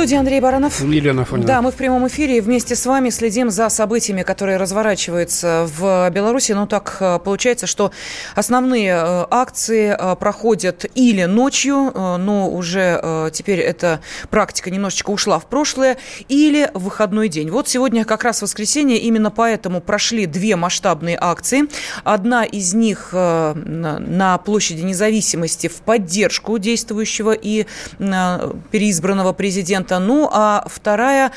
[0.00, 0.80] Студии Андрей Баранов.
[0.80, 1.46] Елена Фонина.
[1.46, 6.08] Да, мы в прямом эфире и вместе с вами следим за событиями, которые разворачиваются в
[6.08, 6.52] Беларуси.
[6.52, 7.92] Ну, так э, получается, что
[8.34, 14.00] основные э, акции э, проходят или ночью, но уже теперь эта
[14.30, 17.50] практика немножечко ушла в прошлое, или в выходной день.
[17.50, 21.64] Вот сегодня как раз воскресенье, именно поэтому прошли две масштабные акции.
[22.04, 27.66] Одна из них на площади независимости в поддержку действующего и
[27.98, 31.32] переизбранного президента ну, а вторая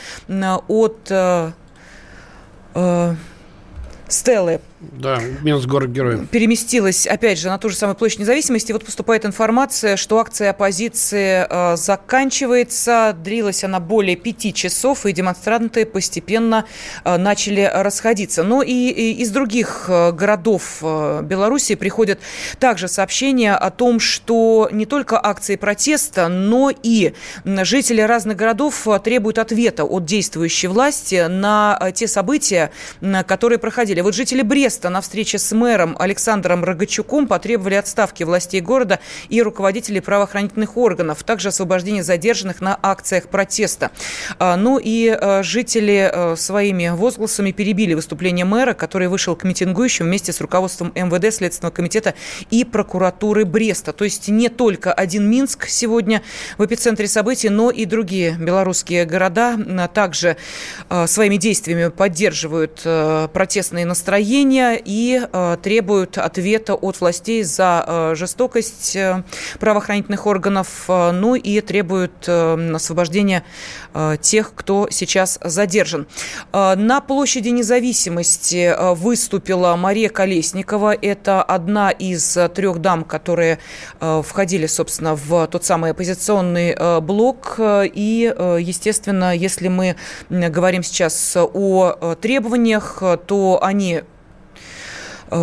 [0.68, 1.52] от э,
[2.76, 3.16] э,
[4.08, 6.28] Стеллы да, Минск город герой.
[6.28, 8.72] Переместилась, опять же, на ту же самую площадь независимости.
[8.72, 13.16] Вот поступает информация, что акция оппозиции э, заканчивается.
[13.24, 16.66] Длилась она более пяти часов, и демонстранты постепенно
[17.04, 18.44] э, начали расходиться.
[18.44, 22.20] Но и, и из других э, городов э, Беларуси приходят
[22.60, 27.14] также сообщения о том, что не только акции протеста, но и
[27.46, 32.72] жители разных городов э, требуют ответа от действующей власти на э, те события,
[33.26, 34.02] которые проходили.
[34.02, 39.00] Вот жители Бреста Бреста на встрече с мэром Александром Рогачуком потребовали отставки властей города
[39.30, 43.92] и руководителей правоохранительных органов, также освобождения задержанных на акциях протеста.
[44.40, 50.08] А, ну и а, жители а, своими возгласами перебили выступление мэра, который вышел к митингующим
[50.08, 52.16] вместе с руководством МВД, Следственного комитета
[52.50, 53.94] и прокуратуры Бреста.
[53.94, 56.24] То есть не только один Минск сегодня
[56.58, 59.56] в эпицентре событий, но и другие белорусские города
[59.94, 60.36] также
[61.06, 62.82] своими действиями поддерживают
[63.34, 69.24] протестные настроения и э, требуют ответа от властей за э, жестокость э,
[69.60, 73.44] правоохранительных органов, ну и требуют освобождения
[74.22, 76.08] тех, кто сейчас задержан.
[76.52, 80.94] На площади независимости выступила Мария Колесникова.
[80.94, 83.60] Это одна из трех дам, которые
[84.00, 87.60] входили, собственно, в тот самый оппозиционный блок.
[87.60, 89.96] И, естественно, если мы
[90.30, 94.04] говорим сейчас о требованиях, то они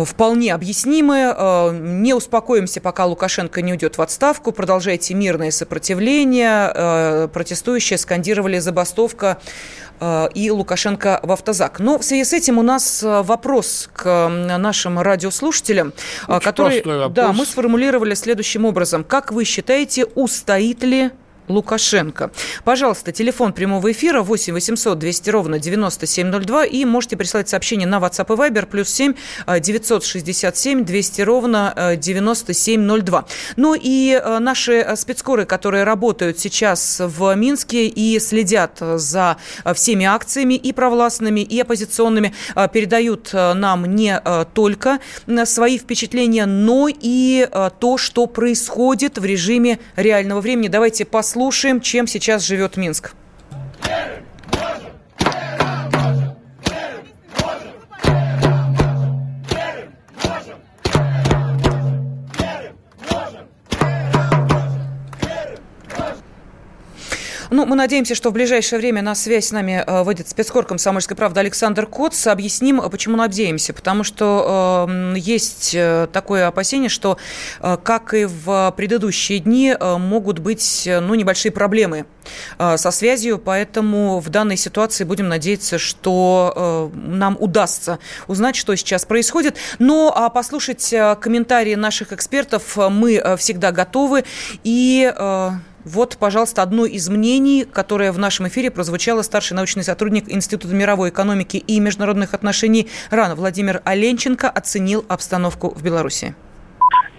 [0.05, 1.33] вполне объяснимы.
[1.35, 4.51] Э, не успокоимся, пока Лукашенко не уйдет в отставку.
[4.51, 6.71] Продолжайте мирное сопротивление.
[6.73, 9.39] Э, протестующие скандировали забастовка
[10.33, 11.79] и Лукашенко в автозак.
[11.79, 15.93] Но в связи с этим у нас вопрос к нашим радиослушателям,
[16.27, 19.03] Очень который да, мы сформулировали следующим образом.
[19.03, 21.11] Как вы считаете, устоит ли
[21.51, 22.31] Лукашенко.
[22.63, 28.33] Пожалуйста, телефон прямого эфира 8 800 200 ровно 9702 и можете прислать сообщение на WhatsApp
[28.33, 29.13] и Viber плюс 7
[29.59, 33.25] 967 200 ровно 9702.
[33.57, 39.37] Ну и э, наши спецкоры, которые работают сейчас в Минске и следят за
[39.75, 44.21] всеми акциями и провластными, и оппозиционными, э, передают э, нам не
[44.53, 44.99] только
[45.45, 47.47] свои впечатления, но и
[47.79, 50.67] то, что происходит в режиме реального времени.
[50.67, 53.13] Давайте послушаем послушаем, чем сейчас живет Минск.
[67.53, 71.17] Ну, мы надеемся, что в ближайшее время на связь с нами э, выйдет спецкор комсомольской
[71.17, 72.27] правды Александр Коц.
[72.27, 73.73] Объясним, э, почему надеемся.
[73.73, 77.17] Потому что э, есть э, такое опасение, что,
[77.59, 82.05] как и в предыдущие дни, могут быть ну, небольшие проблемы
[82.57, 83.37] со связью.
[83.37, 89.57] Поэтому в данной ситуации будем надеяться, что нам удастся узнать, что сейчас происходит.
[89.77, 94.23] Но а послушать комментарии наших экспертов мы всегда готовы.
[94.63, 95.11] И...
[95.83, 101.09] Вот, пожалуйста, одно из мнений, которое в нашем эфире прозвучало старший научный сотрудник Института мировой
[101.09, 106.35] экономики и международных отношений РАН Владимир Оленченко оценил обстановку в Беларуси.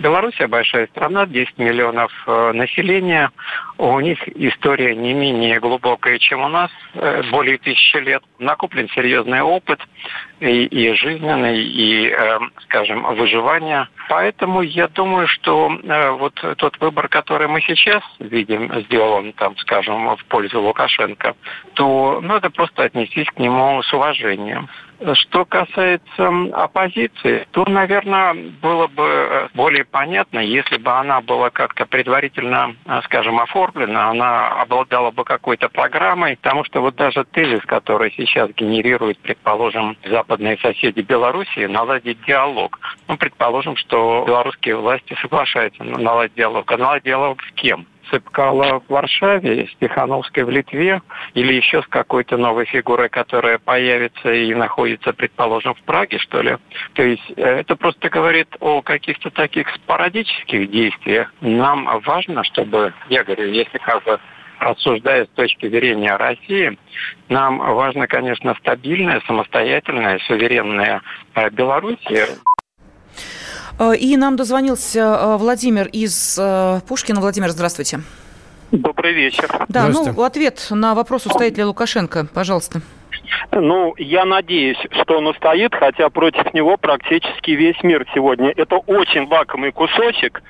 [0.02, 3.30] Белоруссия большая страна, 10 миллионов э, населения.
[3.78, 8.22] У них история не менее глубокая, чем у нас, э, более тысячи лет.
[8.40, 9.80] Накоплен серьезный опыт
[10.40, 13.88] и, и жизненный, и, э, скажем, выживания.
[14.08, 15.70] Поэтому я думаю, что
[16.18, 21.36] вот тот выбор, который мы сейчас видим, сделан, там, скажем, в пользу Лукашенко,
[21.74, 24.68] то надо просто отнестись к нему с уважением.
[25.14, 31.86] Что касается оппозиции, то, наверное, было бы э, более понятно, если бы она была как-то
[31.86, 38.12] предварительно, э, скажем, оформлена, она обладала бы какой-то программой, потому что вот даже тезис, который
[38.12, 42.78] сейчас генерирует, предположим, западные соседи Белоруссии, наладить диалог.
[43.08, 46.70] Ну, предположим, что белорусские власти соглашаются наладить диалог.
[46.70, 47.86] А наладить диалог с кем?
[48.10, 51.02] Цыпкало в Варшаве, Стехановской в Литве
[51.34, 56.56] или еще с какой-то новой фигурой, которая появится и находится, предположим, в Праге, что ли.
[56.94, 61.32] То есть э, это просто говорит о каких-то таких спорадических действиях.
[61.40, 64.18] Нам важно, чтобы, я говорю, если как бы
[64.62, 66.78] рассуждая с точки зрения России,
[67.28, 71.02] нам важно, конечно, стабильная, самостоятельная, суверенная
[71.34, 72.26] э, Белоруссия.
[73.78, 77.20] Э, и нам дозвонился э, Владимир из э, Пушкина.
[77.20, 78.00] Владимир, здравствуйте.
[78.70, 79.48] Добрый вечер.
[79.68, 82.80] Да, ну, ответ на вопрос, устоит ли Лукашенко, пожалуйста.
[83.50, 88.52] Ну, я надеюсь, что он устоит, хотя против него практически весь мир сегодня.
[88.56, 90.42] Это очень лакомый кусочек.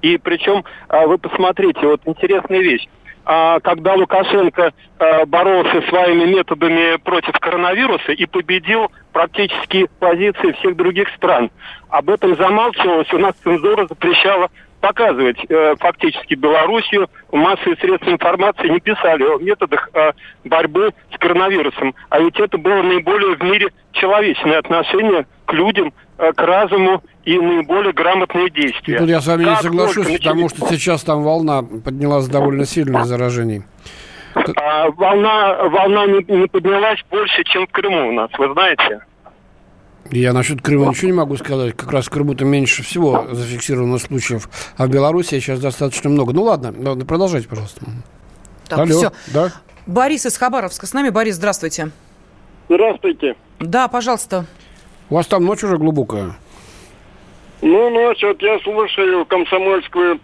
[0.00, 2.88] И причем, а, вы посмотрите, вот интересная вещь.
[3.28, 11.08] А, когда Лукашенко а, боролся своими методами против коронавируса и победил практически позиции всех других
[11.16, 11.50] стран.
[11.88, 14.48] Об этом замалчивалось, у нас цензура запрещала
[14.80, 17.08] показывать э, фактически Белоруссию.
[17.32, 20.12] Массовые средства информации не писали о методах э,
[20.44, 21.94] борьбы с коронавирусом.
[22.08, 27.38] А ведь это было наиболее в мире человечное отношение к людям, э, к разуму и
[27.38, 28.98] наиболее грамотные действия.
[28.98, 30.18] Тут я с вами как не соглашусь, начали...
[30.18, 33.62] потому что сейчас там волна поднялась довольно сильно заражений.
[34.56, 39.00] А, волна волна не, не поднялась больше, чем в Крыму у нас, вы знаете.
[40.10, 41.76] Я насчет Крыма ничего не могу сказать.
[41.76, 44.48] Как раз в Крыму-то меньше всего зафиксировано случаев.
[44.76, 46.32] А в Беларуси сейчас достаточно много.
[46.32, 46.72] Ну ладно,
[47.04, 47.82] продолжайте, пожалуйста.
[48.68, 49.12] Так, Алло, все.
[49.32, 49.52] Да?
[49.86, 51.10] Борис из Хабаровска с нами.
[51.10, 51.90] Борис, здравствуйте.
[52.68, 53.36] Здравствуйте.
[53.60, 54.46] Да, пожалуйста.
[55.08, 56.34] У вас там ночь уже глубокая?
[57.62, 60.20] Ну, ночь, вот я слушаю комсомольскую,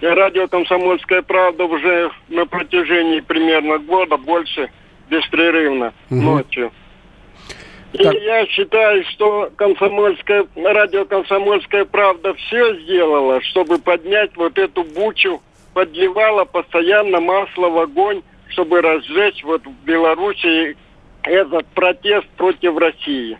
[0.00, 4.70] радио «Комсомольская правда» уже на протяжении примерно года, больше,
[5.10, 6.20] беспрерывно, угу.
[6.20, 6.72] ночью.
[7.92, 15.40] И я считаю, что комсомольская, радио «Комсомольская правда» все сделала, чтобы поднять вот эту бучу,
[15.72, 20.76] подливала постоянно масло в огонь, чтобы разжечь вот в Беларуси
[21.22, 23.38] этот протест против России.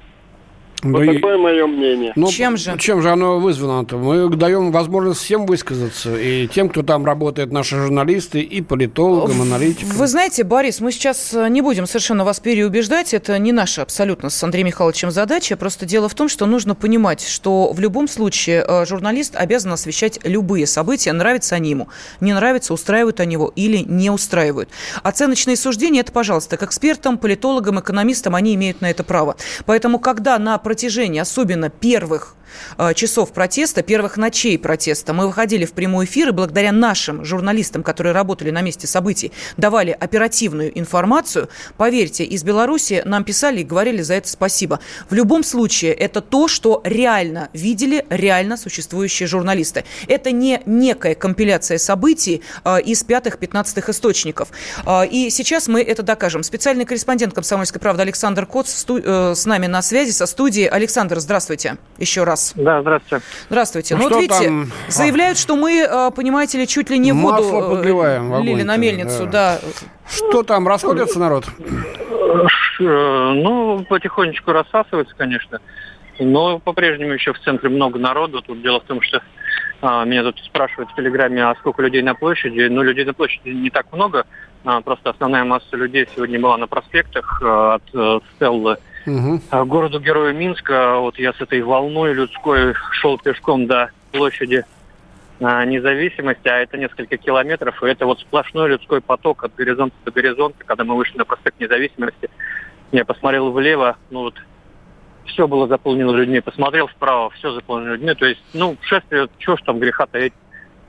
[0.83, 1.39] Вот да такое и...
[1.39, 2.13] мое мнение.
[2.17, 2.77] Ну, чем же?
[2.79, 3.87] Чем же оно вызвано?
[3.93, 6.17] Мы даем возможность всем высказаться.
[6.17, 9.97] И тем, кто там работает, наши журналисты, и политологам, аналитикам.
[9.97, 13.15] Вы знаете, Борис, мы сейчас э, не будем совершенно вас переубеждать.
[13.15, 15.57] Это не наша абсолютно с Андреем Михайловичем задача.
[15.57, 20.21] Просто дело в том, что нужно понимать, что в любом случае э, журналист обязан освещать
[20.25, 21.89] любые события, нравятся они ему,
[22.21, 24.69] не нравятся, устраивают они его или не устраивают.
[25.03, 29.37] Оценочные суждения– это, пожалуйста, к экспертам, политологам, экономистам, они имеют на это право.
[29.67, 32.37] Поэтому, когда на протяжении особенно первых
[32.77, 35.13] Э, часов протеста, первых ночей протеста.
[35.13, 39.97] Мы выходили в прямой эфир, и благодаря нашим журналистам, которые работали на месте событий, давали
[39.99, 41.49] оперативную информацию.
[41.77, 44.81] Поверьте, из Беларуси нам писали и говорили за это спасибо.
[45.09, 49.85] В любом случае, это то, что реально видели реально существующие журналисты.
[50.07, 54.49] Это не некая компиляция событий э, из пятых-пятнадцатых источников.
[54.87, 56.43] Э, и сейчас мы это докажем.
[56.43, 60.58] Специальный корреспондент «Комсомольской правды» Александр Коц с нами на связи со студией.
[60.67, 62.53] Александр, здравствуйте еще раз.
[62.57, 63.25] Да, здравствуйте.
[63.49, 63.97] Здравствуйте.
[63.97, 64.71] Ну, ну вот видите, там...
[64.89, 69.27] заявляют, что мы, э, понимаете ли, чуть ли не воду Масло подливаем лили на мельницу,
[69.27, 69.59] да.
[69.61, 69.69] да.
[70.11, 71.47] Что там, расходится народ?
[72.81, 75.61] Э, ну, потихонечку рассасывается, конечно.
[76.19, 78.43] Но по-прежнему еще в центре много народу.
[78.43, 79.23] Тут дело в том, что
[79.81, 82.69] а, меня тут спрашивают в Телеграме, а сколько людей на площади.
[82.69, 84.27] Ну, людей на площади не так много.
[84.65, 88.79] А, просто основная масса людей сегодня была на проспектах а, от а, Стеллы
[89.09, 89.67] угу.
[89.67, 90.99] городу-герою Минска.
[90.99, 94.65] Вот я с этой волной людской шел пешком до площади
[95.41, 100.11] а, независимости, а это несколько километров, и это вот сплошной людской поток от горизонта до
[100.11, 100.65] горизонта.
[100.65, 102.29] Когда мы вышли на проспект независимости,
[102.93, 104.35] я посмотрел влево, ну вот
[105.27, 108.15] все было заполнено людьми, посмотрел вправо, все заполнено людьми.
[108.15, 110.33] То есть, ну, шествие, чего ж там греха таить,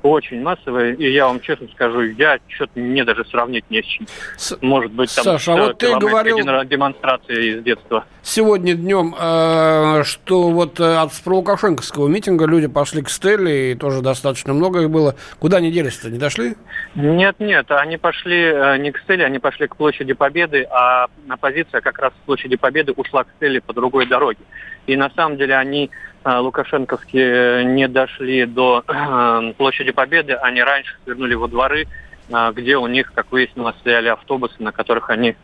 [0.03, 4.07] очень массовые, и я вам честно скажу, я что-то мне даже сравнить не с чем.
[4.37, 4.57] С...
[4.61, 8.05] Может быть, там Саша, а вот ты говорил демонстрации из детства.
[8.21, 14.01] Сегодня днем, э, что вот э, от пролукашенковского митинга люди пошли к Стелле, и тоже
[14.01, 15.15] достаточно много их было.
[15.39, 16.55] Куда они делись-то, не дошли?
[16.95, 21.81] Нет, нет, они пошли э, не к Стелле, они пошли к площади Победы, а оппозиция
[21.81, 24.39] как раз с площади Победы ушла к Стелле по другой дороге.
[24.87, 25.91] И на самом деле они
[26.37, 31.87] лукашенковские не дошли до э, площади Победы, они раньше свернули во дворы,
[32.29, 35.35] э, где у них, как выяснилось, стояли автобусы, на которых они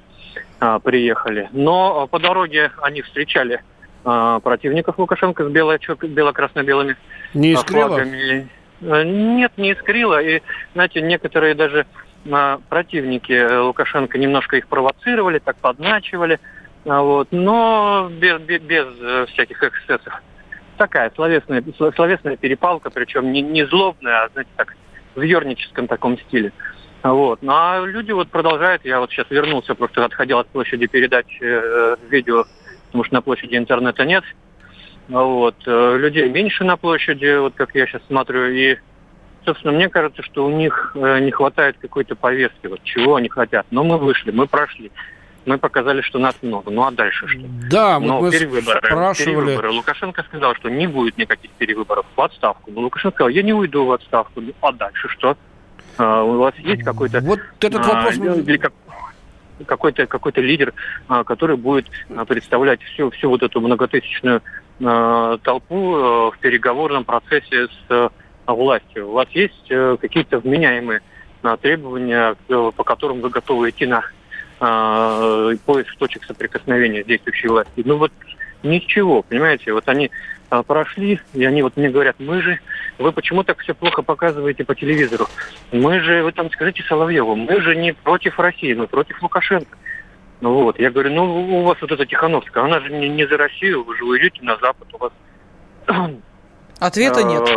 [0.60, 1.50] а, приехали.
[1.52, 3.62] Но по дороге они встречали
[4.04, 5.78] а, противников Лукашенко с бело-
[6.08, 6.96] бело-красно-белыми
[7.34, 7.88] не искрило?
[7.88, 8.48] флагами.
[8.82, 10.22] Нет, не искрило.
[10.22, 10.42] И,
[10.74, 11.86] знаете, некоторые даже
[12.70, 16.40] противники Лукашенко немножко их провоцировали, так подначивали,
[16.84, 20.22] вот, но без, без, без всяких эксцессов
[20.78, 21.64] такая словесная,
[21.96, 24.76] словесная перепалка, причем не, не злобная, а, знаете, так,
[25.16, 26.52] в ерническом таком стиле.
[27.04, 27.42] Вот.
[27.42, 31.96] Ну, а люди вот продолжают, я вот сейчас вернулся, просто отходил от площади передач э,
[32.10, 32.46] видео,
[32.88, 34.24] потому что на площади интернета нет.
[35.08, 35.56] Вот.
[35.68, 38.78] Э, людей меньше на площади, вот как я сейчас смотрю, и,
[39.46, 43.68] собственно, мне кажется, что у них э, не хватает какой-то повестки, вот чего они хотят.
[43.70, 44.92] Но мы вышли, мы прошли
[45.46, 46.72] мы показали, что нас много.
[46.72, 47.42] Ну а дальше что?
[47.70, 49.36] Да, Но мы перевыборы, спрашивали.
[49.36, 49.72] перевыборы.
[49.72, 52.72] Лукашенко сказал, что не будет никаких перевыборов в отставку.
[52.72, 54.42] Но Лукашенко сказал, я не уйду в отставку.
[54.42, 55.38] Ну, а дальше что?
[55.98, 57.20] А, у вас есть какой-то...
[57.22, 58.16] Вот этот вопрос...
[58.20, 58.74] А, или как,
[59.66, 60.74] какой-то какой-то лидер,
[61.08, 64.42] а, который будет а, представлять всю всю вот эту многотысячную
[64.84, 68.10] а, толпу а, в переговорном процессе с а,
[68.54, 69.10] властью.
[69.10, 71.02] У вас есть а, какие-то вменяемые
[71.44, 74.02] а, требования, а, по которым вы готовы идти на э,
[74.60, 77.84] поиск точек соприкосновения с действующей властью.
[77.86, 78.12] Ну вот
[78.64, 80.12] ничего, понимаете, вот они
[80.50, 82.60] э, прошли, и они вот мне говорят, мы же,
[82.98, 85.28] вы почему так все плохо показываете по телевизору?
[85.72, 89.78] Мы же, вы там скажите Соловьеву, мы же не против России, мы против Лукашенко.
[90.42, 93.38] Ну вот, я говорю, ну у вас вот эта Тихановская, она же не, не за
[93.38, 95.12] Россию, вы же уйдете на Запад, у вас...
[96.80, 97.50] Ответа нет.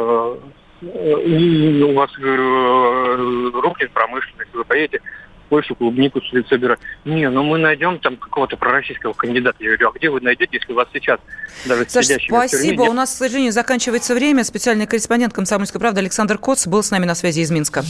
[0.80, 5.00] У вас, говорю, рухнет промышленность, вы поедете
[5.48, 6.78] Польшу клубнику собирать.
[7.04, 9.56] Не, ну мы найдем там какого-то пророссийского кандидата.
[9.60, 11.18] Я говорю, а где вы найдете, если у вас сейчас
[11.66, 12.82] даже Саша, спасибо.
[12.82, 14.44] У нас, к сожалению, заканчивается время.
[14.44, 17.82] Специальный корреспондент «Комсомольской правды» Александр Коц был с нами на связи из Минска.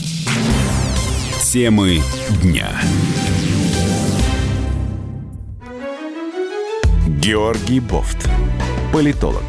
[1.51, 1.99] Темы
[2.43, 2.69] дня.
[7.07, 8.29] Георгий Бофт.
[8.93, 9.43] Политолог,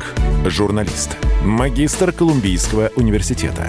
[0.44, 3.68] журналист, магистр Колумбийского университета,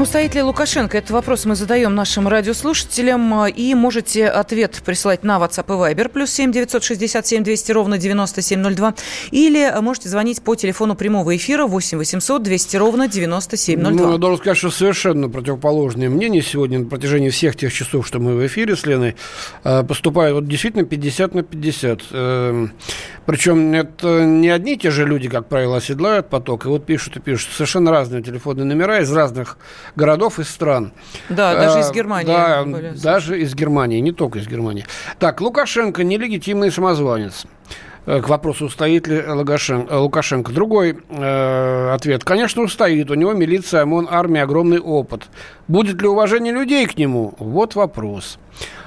[0.00, 0.98] Устоит ли Лукашенко?
[0.98, 3.46] Этот вопрос мы задаем нашим радиослушателям.
[3.46, 6.08] И можете ответ присылать на WhatsApp и Viber.
[6.08, 8.94] Плюс семь девятьсот шестьдесят семь двести ровно девяносто семь ноль два.
[9.30, 14.06] Или можете звонить по телефону прямого эфира восемь восемьсот двести ровно девяносто семь ноль два.
[14.06, 18.18] Ну, я должен сказать, что совершенно противоположные мнения сегодня на протяжении всех тех часов, что
[18.18, 19.14] мы в эфире с Леной,
[19.62, 22.00] э, поступают вот действительно 50 на 50.
[22.10, 22.72] Эм,
[23.26, 26.66] Причем это не одни и те же люди, как правило, оседлают поток.
[26.66, 29.56] И вот пишут и пишут совершенно разные телефонные номера из разных
[29.96, 30.92] городов и стран.
[31.28, 32.26] Да, даже из Германии.
[32.26, 34.84] Да, были, даже из Германии, не только из Германии.
[35.18, 37.46] Так, Лукашенко нелегитимный самозванец
[38.06, 40.52] э, к вопросу, устоит ли Лукашенко.
[40.52, 42.24] Другой э, ответ.
[42.24, 43.10] Конечно, устоит.
[43.10, 45.24] У него милиция, ОМОН, армия, огромный опыт.
[45.68, 47.34] Будет ли уважение людей к нему?
[47.38, 48.38] Вот вопрос.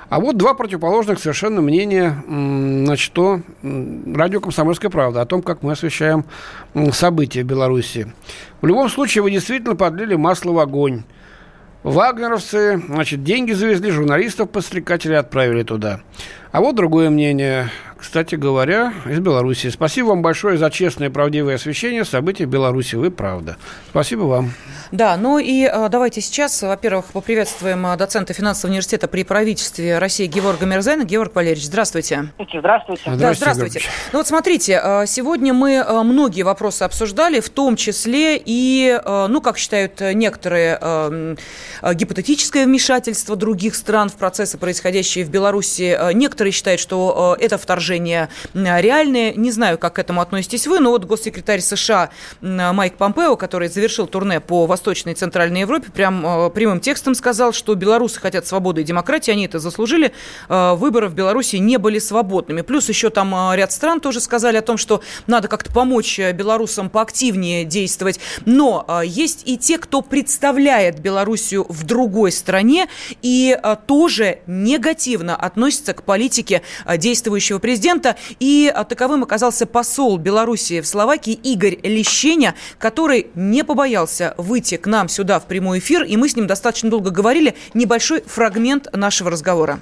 [0.09, 5.73] А вот два противоположных совершенно мнения, значит, что радио «Комсомольская правда» о том, как мы
[5.73, 6.23] освещаем
[6.93, 8.13] события в Беларуси.
[8.61, 11.03] В любом случае, вы действительно подлили масло в огонь.
[11.83, 15.99] Вагнеровцы, значит, деньги завезли, журналистов подстрекатели отправили туда.
[16.51, 19.69] А вот другое мнение кстати говоря, из Беларуси.
[19.69, 22.95] Спасибо вам большое за честное и правдивое освещение событий в Беларуси.
[22.95, 23.57] Вы правда.
[23.89, 24.51] Спасибо вам.
[24.91, 30.27] Да, ну и э, давайте сейчас, во-первых, поприветствуем э, доцента финансового университета при правительстве России
[30.27, 31.03] Геворга Мирзаяна.
[31.03, 32.29] Геворг Валерьевич, здравствуйте.
[32.37, 33.01] Здравствуйте.
[33.03, 33.25] Здравствуйте.
[33.25, 33.81] Да, здравствуйте.
[34.13, 39.57] Ну вот смотрите, э, сегодня мы многие вопросы обсуждали, в том числе и, ну, как
[39.57, 41.37] считают некоторые,
[41.81, 46.13] гипотетическое вмешательство других стран в процессы, происходящие в Беларуси.
[46.13, 49.33] Некоторые считают, что это вторжение вторжения реальные.
[49.35, 52.09] Не знаю, как к этому относитесь вы, но вот госсекретарь США
[52.41, 57.53] Майк Помпео, который завершил турне по Восточной и Центральной Европе, прям э, прямым текстом сказал,
[57.53, 60.11] что белорусы хотят свободы и демократии, они это заслужили.
[60.49, 62.61] Э, выборы в Беларуси не были свободными.
[62.61, 66.89] Плюс еще там э, ряд стран тоже сказали о том, что надо как-то помочь белорусам
[66.89, 68.19] поактивнее действовать.
[68.45, 72.87] Но есть и те, кто представляет Белоруссию в другой стране
[73.21, 76.61] и тоже негативно относится к политике
[76.97, 78.15] действующего президента президента.
[78.39, 84.87] И а, таковым оказался посол Белоруссии в Словакии Игорь Лещеня, который не побоялся выйти к
[84.87, 86.03] нам сюда в прямой эфир.
[86.03, 87.55] И мы с ним достаточно долго говорили.
[87.75, 89.79] Небольшой фрагмент нашего разговора.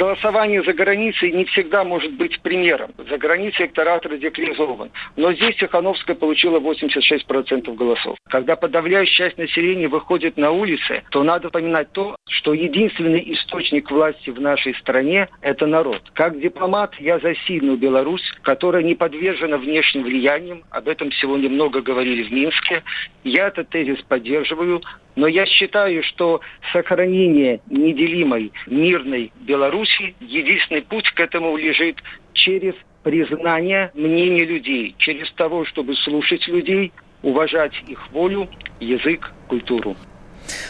[0.00, 2.90] Голосование за границей не всегда может быть примером.
[3.10, 4.90] За границей электорат радикализован.
[5.16, 8.16] Но здесь Тихановская получила 86% голосов.
[8.30, 14.30] Когда подавляющая часть населения выходит на улицы, то надо поминать то, что единственный источник власти
[14.30, 16.00] в нашей стране– это народ.
[16.14, 20.62] Как дипломат я за сильную Беларусь, которая не подвержена внешним влияниям.
[20.70, 22.82] Об этом сегодня много говорили в Минске.
[23.22, 24.80] Я этот тезис поддерживаю.
[25.20, 26.40] Но я считаю, что
[26.72, 32.72] сохранение неделимой мирной Беларуси, единственный путь к этому лежит через
[33.02, 38.48] признание мнения людей, через того, чтобы слушать людей, уважать их волю,
[38.80, 39.94] язык, культуру.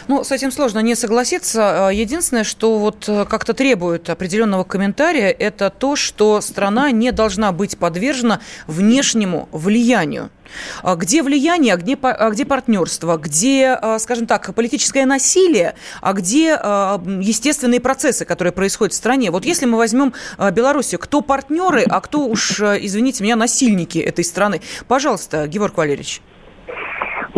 [0.09, 1.89] Ну, с этим сложно не согласиться.
[1.89, 7.53] А, единственное, что вот э, как-то требует определенного комментария, это то, что страна не должна
[7.53, 10.31] быть подвержена внешнему влиянию.
[10.83, 16.49] А где влияние, а где, а где партнерство, где, скажем так, политическое насилие, а где
[16.49, 19.31] естественные процессы, которые происходят в стране.
[19.31, 20.12] Вот если мы возьмем
[20.53, 24.61] Белоруссию, кто партнеры, а кто уж, извините меня, насильники этой страны?
[24.89, 26.21] Пожалуйста, Георг Валерьевич.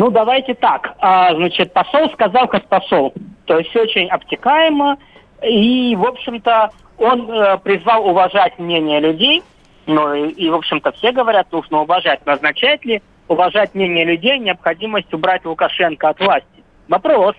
[0.02, 0.96] Ну, давайте так.
[0.98, 3.14] А, значит, посол сказал, как посол.
[3.44, 4.98] То есть очень обтекаемо.
[5.44, 9.44] И, в общем-то, он э, призвал уважать мнение людей.
[9.86, 12.18] Ну, и, и, в общем-то, все говорят, нужно уважать.
[12.26, 16.64] Но означает ли уважать мнение людей необходимость убрать Лукашенко от власти?
[16.88, 17.36] Вопрос.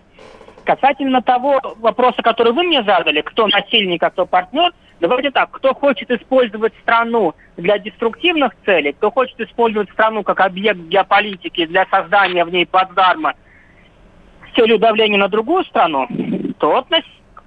[0.64, 4.72] Касательно того вопроса, который вы мне задали, кто насильник, а кто партнер,
[5.04, 10.80] давайте так, кто хочет использовать страну для деструктивных целей, кто хочет использовать страну как объект
[10.80, 13.34] геополитики для создания в ней плацдарма
[14.50, 16.08] с целью давления на другую страну,
[16.58, 16.88] тот,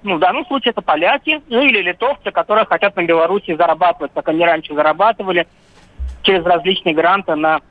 [0.03, 4.29] ну, в данном случае это поляки, ну или литовцы, которые хотят на Беларуси зарабатывать, как
[4.29, 5.47] они раньше зарабатывали,
[6.21, 7.61] через различные гранты на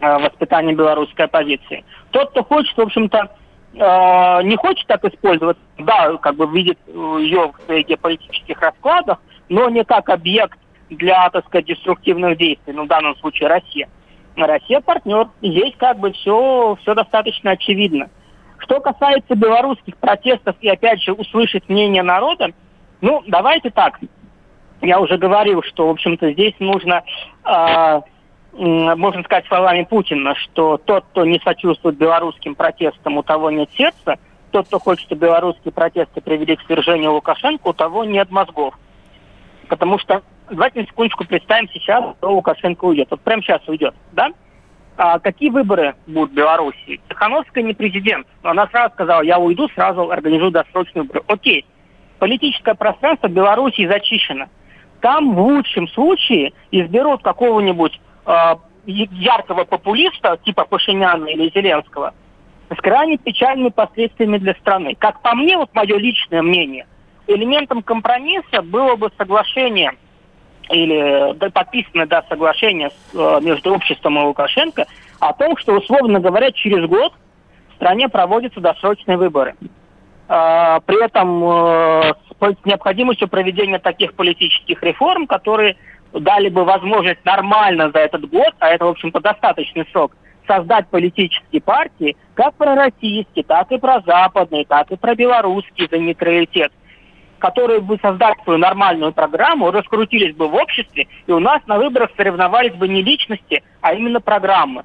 [0.00, 1.84] э, воспитание белорусской оппозиции.
[2.12, 3.30] Тот, кто хочет, в общем-то,
[3.74, 9.18] э, не хочет так использовать, да, как бы видит ее в своих геополитических раскладах,
[9.48, 10.58] но не как объект
[10.90, 13.88] для, так сказать, деструктивных действий, ну, в данном случае Россия.
[14.36, 15.28] Россия партнер.
[15.42, 18.10] Здесь как бы все, все достаточно очевидно.
[18.58, 22.52] Что касается белорусских протестов и, опять же, услышать мнение народа,
[23.00, 23.98] ну, давайте так.
[24.82, 27.02] Я уже говорил, что, в общем-то, здесь нужно,
[27.44, 28.00] э,
[28.56, 34.18] можно сказать словами Путина, что тот, кто не сочувствует белорусским протестам, у того нет сердца,
[34.50, 38.74] тот, кто хочет, чтобы белорусские протесты привели к свержению Лукашенко, у того нет мозгов.
[39.68, 43.08] Потому что давайте на секундочку представим сейчас, что Лукашенко уйдет.
[43.10, 44.30] Вот прямо сейчас уйдет, да?
[44.96, 47.00] А какие выборы будут в Беларуси?
[47.10, 48.26] Тихановская не президент.
[48.42, 51.22] Но она сразу сказала, я уйду, сразу организую досрочные выборы.
[51.26, 51.66] Окей.
[52.18, 54.46] Политическое пространство Беларуси зачищено.
[55.02, 58.00] Там в лучшем случае изберут какого-нибудь
[58.86, 62.14] яркого популиста, типа Пашиняна или Зеленского,
[62.70, 64.96] с крайне печальными последствиями для страны.
[64.98, 66.86] Как по мне, вот мое личное мнение,
[67.26, 69.92] элементом компромисса было бы соглашение–
[70.70, 74.86] или подписано да, соглашение с, э, между обществом и Лукашенко
[75.20, 77.12] о том, что, условно говоря, через год
[77.70, 79.54] в стране проводятся досрочные выборы.
[80.28, 85.76] Э, при этом э, с необходимостью проведения таких политических реформ, которые
[86.12, 90.16] дали бы возможность нормально за этот год, а это, в общем-то, достаточный срок,
[90.46, 96.72] создать политические партии, как пророссийские, так и прозападные, так и пробелорусские за нейтралитет–
[97.38, 102.10] которые бы создали свою нормальную программу, раскрутились бы в обществе, и у нас на выборах
[102.16, 104.84] соревновались бы не личности, а именно программы.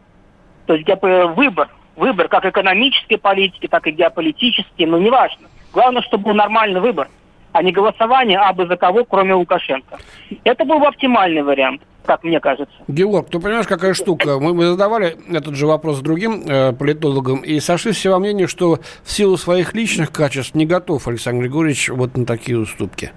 [0.65, 0.87] То есть
[1.35, 5.47] выбор, выбор как экономической политики, так и геополитический, но неважно.
[5.73, 7.09] Главное, чтобы был нормальный выбор,
[7.51, 9.97] а не голосование абы за кого, кроме Лукашенко.
[10.43, 12.73] Это был бы оптимальный вариант как мне кажется.
[12.87, 14.39] Георг, ты понимаешь, какая штука?
[14.39, 18.79] Мы, мы задавали этот же вопрос другим э, политологам и сошлись все во мнении, что
[19.03, 23.11] в силу своих личных качеств не готов Александр Григорьевич вот на такие уступки.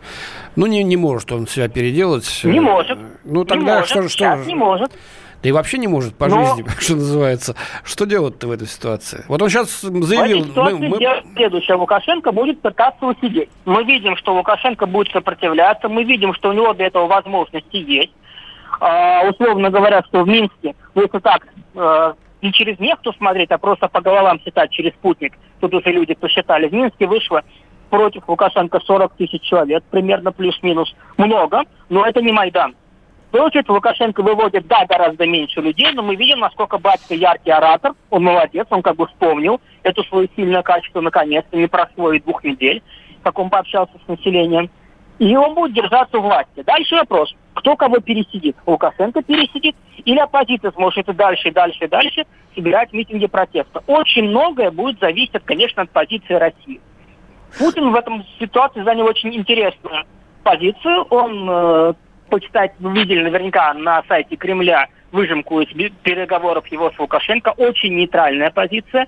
[0.56, 2.42] Ну, не, не может он себя переделать.
[2.44, 2.98] Не может.
[3.24, 3.88] Ну, тогда не может.
[3.88, 4.92] что, что, не может.
[5.44, 6.42] Да и вообще не может по Но...
[6.42, 7.54] жизни, что называется.
[7.84, 9.24] Что делать-то в этой ситуации?
[9.28, 10.38] Вот он сейчас заявил...
[10.38, 11.22] В этой ситуации мы, мы...
[11.36, 11.76] следующее.
[11.76, 13.50] Лукашенко будет пытаться усидеть.
[13.66, 18.12] Мы видим, что Лукашенко будет сопротивляться, мы видим, что у него для этого возможности есть.
[18.80, 23.58] А, условно говоря, что в Минске, ну это так, э, не через нефту смотреть, а
[23.58, 25.34] просто по головам считать через спутник.
[25.60, 26.68] Тут уже люди посчитали.
[26.68, 27.42] В Минске вышло
[27.90, 30.94] против Лукашенко 40 тысяч человек, примерно плюс-минус.
[31.18, 32.74] Много, но это не Майдан.
[33.34, 38.22] Получается, Лукашенко выводит, да, гораздо меньше людей, но мы видим, насколько батька яркий оратор, он
[38.22, 42.80] молодец, он как бы вспомнил эту свою сильное качество наконец-то, не прошло и двух недель,
[43.24, 44.70] как он пообщался с населением.
[45.18, 46.62] И он будет держаться у власти.
[46.64, 48.56] Дальше вопрос кто кого пересидит.
[48.66, 53.82] Лукашенко пересидит, или оппозиция сможет и дальше, и дальше, и дальше собирать митинги протеста.
[53.86, 56.80] Очень многое будет зависеть, конечно, от позиции России.
[57.58, 60.04] Путин в этом ситуации занял очень интересную
[60.42, 61.06] позицию.
[61.10, 61.94] Он, э,
[62.28, 65.68] почитать, вы видели наверняка на сайте Кремля выжимку из
[66.02, 67.54] переговоров его с Лукашенко.
[67.56, 69.06] Очень нейтральная позиция.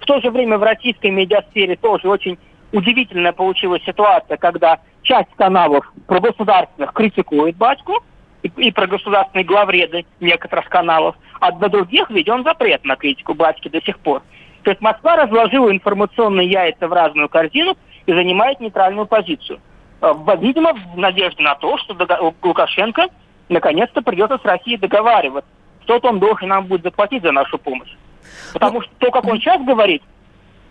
[0.00, 2.38] В то же время в российской медиасфере тоже очень
[2.72, 8.02] удивительная получилась ситуация, когда часть каналов прогосударственных критикует батьку,
[8.42, 13.68] и, и про государственные главреды некоторых каналов, а для других введен запрет на критику батьки
[13.68, 14.22] до сих пор.
[14.62, 17.76] То есть Москва разложила информационные яйца в разную корзину
[18.06, 19.60] и занимает нейтральную позицию.
[20.00, 21.96] Э, видимо, в надежде на то, что
[22.42, 23.06] Лукашенко
[23.48, 25.50] наконец-то придется с Россией договариваться.
[25.82, 27.94] Что-то он должен нам будет заплатить за нашу помощь.
[28.52, 30.02] Потому что то, как он сейчас говорит,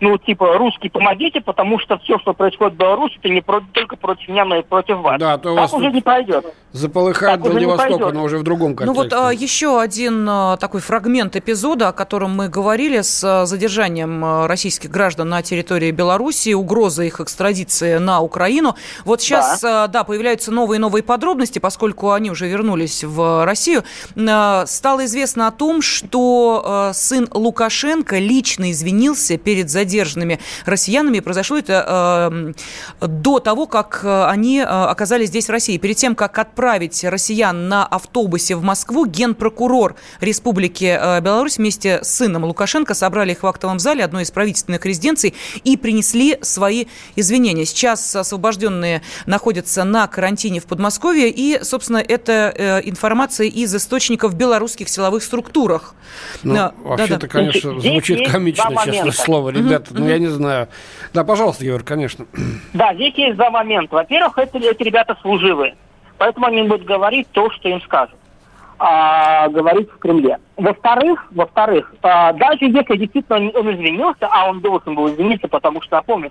[0.00, 3.96] ну, типа, русские, помогите, потому что все, что происходит в Беларуси, это не про, только
[3.96, 5.18] против меня, но и против вас.
[5.18, 6.46] Да, то у вас уже не пройдет.
[6.72, 8.86] Заполыхает Владивостока, но уже в другом контексте.
[8.86, 13.46] Ну вот а, еще один а, такой фрагмент эпизода, о котором мы говорили, с а,
[13.46, 18.76] задержанием а, российских граждан на территории Беларуси, угроза их экстрадиции на Украину.
[19.04, 23.44] Вот сейчас, да, а, да появляются новые и новые подробности, поскольку они уже вернулись в
[23.44, 23.82] Россию.
[24.16, 31.20] А, стало известно о том, что а, сын Лукашенко лично извинился перед задержанием задержанными россиянами.
[31.20, 32.54] Произошло это
[33.00, 35.78] э, до того, как э, они э, оказались здесь, в России.
[35.78, 42.44] Перед тем, как отправить россиян на автобусе в Москву, генпрокурор Республики Беларусь вместе с сыном
[42.44, 47.64] Лукашенко собрали их в актовом зале одной из правительственных резиденций и принесли свои извинения.
[47.64, 55.22] Сейчас освобожденные находятся на карантине в Подмосковье, и, собственно, это информация из источников белорусских силовых
[55.22, 55.94] структурах.
[56.42, 60.68] Ну, да, вообще-то, да, конечно, звучит комично, честное слово, ребята ребята, ну я не знаю.
[61.12, 62.26] Да, пожалуйста, Георг, конечно.
[62.72, 63.94] Да, здесь есть два момента.
[63.94, 65.76] Во-первых, это, эти ребята служивые,
[66.18, 68.16] поэтому они будут говорить то, что им скажут.
[68.80, 70.38] А, говорить в Кремле.
[70.56, 75.96] Во-вторых, во-вторых, а, даже если действительно он извинился, а он должен был извиниться, потому что,
[75.96, 76.30] напомню,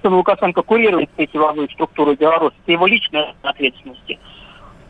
[0.00, 4.18] что Лукашенко курирует эти силовые структуры Беларуси, это его личная ответственность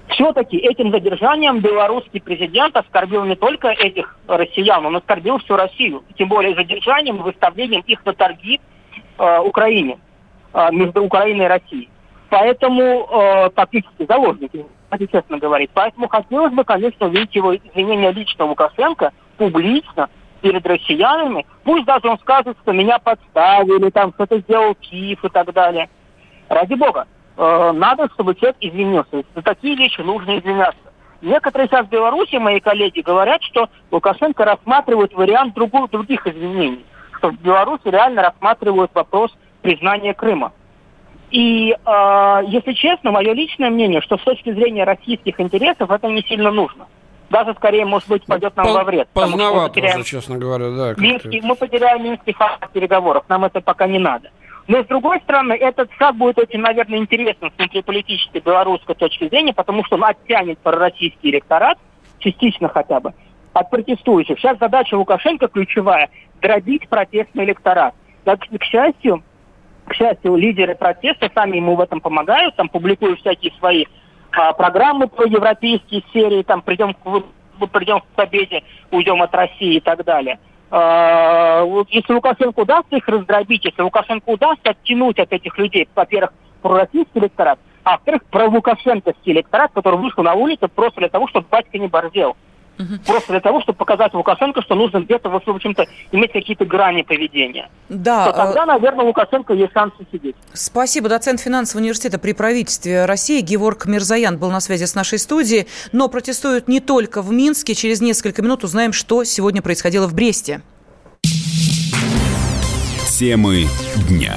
[0.09, 6.05] все-таки этим задержанием белорусский президент оскорбил не только этих россиян, он оскорбил всю Россию.
[6.17, 8.61] Тем более задержанием выставлением их на торги
[9.19, 9.99] э, Украине,
[10.53, 11.89] э, между Украиной и Россией.
[12.31, 15.71] Поэтому э, фактически заложники, если честно говорить.
[15.75, 20.09] Поэтому хотелось бы, конечно, увидеть его извинения лично Лукашенко, публично,
[20.41, 21.47] перед россиянами.
[21.65, 25.89] Пусть даже он скажет, что меня подставили, там что-то сделал Киев и так далее.
[26.49, 27.07] Ради бога.
[27.37, 29.25] Э, надо, чтобы человек извинился.
[29.35, 30.81] За такие вещи нужно извиняться.
[31.23, 36.85] Некоторые сейчас в Беларуси, мои коллеги, говорят, что Лукашенко рассматривает вариант другу, других извинений.
[37.19, 40.53] Что в Беларуси реально рассматривают вопрос признания Крыма.
[41.31, 46.23] И, э, если честно, мое личное мнение, что с точки зрения российских интересов это не
[46.23, 46.87] сильно нужно.
[47.29, 49.09] Даже скорее, может быть, пойдет нам По- во вред.
[49.13, 50.01] Поздновато потеряем...
[50.01, 50.95] уже, честно говоря, да.
[50.97, 53.25] Минский, мы потеряем минский факт переговоров.
[53.29, 54.31] Нам это пока не надо.
[54.69, 59.53] Но, с другой стороны, этот шаг будет очень, наверное, интересным с внутриполитической белорусской точки зрения,
[59.53, 61.79] потому что он оттянет пророссийский электорат,
[62.19, 63.15] частично хотя бы,
[63.53, 64.39] от протестующих.
[64.39, 66.11] Сейчас задача Лукашенко ключевая–
[66.43, 67.95] дробить протестный электорат.
[68.25, 69.23] Так, к счастью,
[69.87, 73.85] к счастью, лидеры протеста сами ему в этом помогают, там публикуют всякие свои
[74.33, 79.81] а, программы про европейские серии, там придем к, придем к победе, уйдем от России и
[79.81, 80.41] так далее.
[80.69, 87.21] Вот если Лукашенко удастся их раздробить, если Лукашенко удастся оттянуть от этих людей, во-первых, пророссийский
[87.21, 91.87] электорат, а во-вторых, пролукашенковский электорат, который вышел на улицу просто для того, чтобы батька не
[91.87, 92.37] борзел.
[92.79, 92.99] Угу.
[93.07, 97.69] Просто для того, чтобы показать Лукашенко, что нужно где-то, в общем-то, иметь какие-то грани поведения.
[97.89, 98.27] Да.
[98.27, 100.37] То тогда, а наверное, Лукашенко есть шансы сидеть.
[100.53, 101.09] Спасибо.
[101.09, 105.67] Доцент финансового университета при правительстве России Геворг Мирзаян был на связи с нашей студией.
[105.93, 107.75] Но протестуют не только в Минске.
[107.75, 110.63] Через несколько минут узнаем, что сегодня происходило в Бресте.
[113.19, 113.67] Темы
[114.09, 114.37] дня.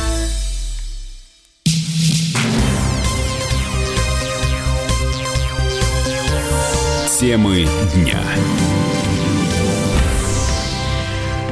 [7.21, 8.19] Темы дня.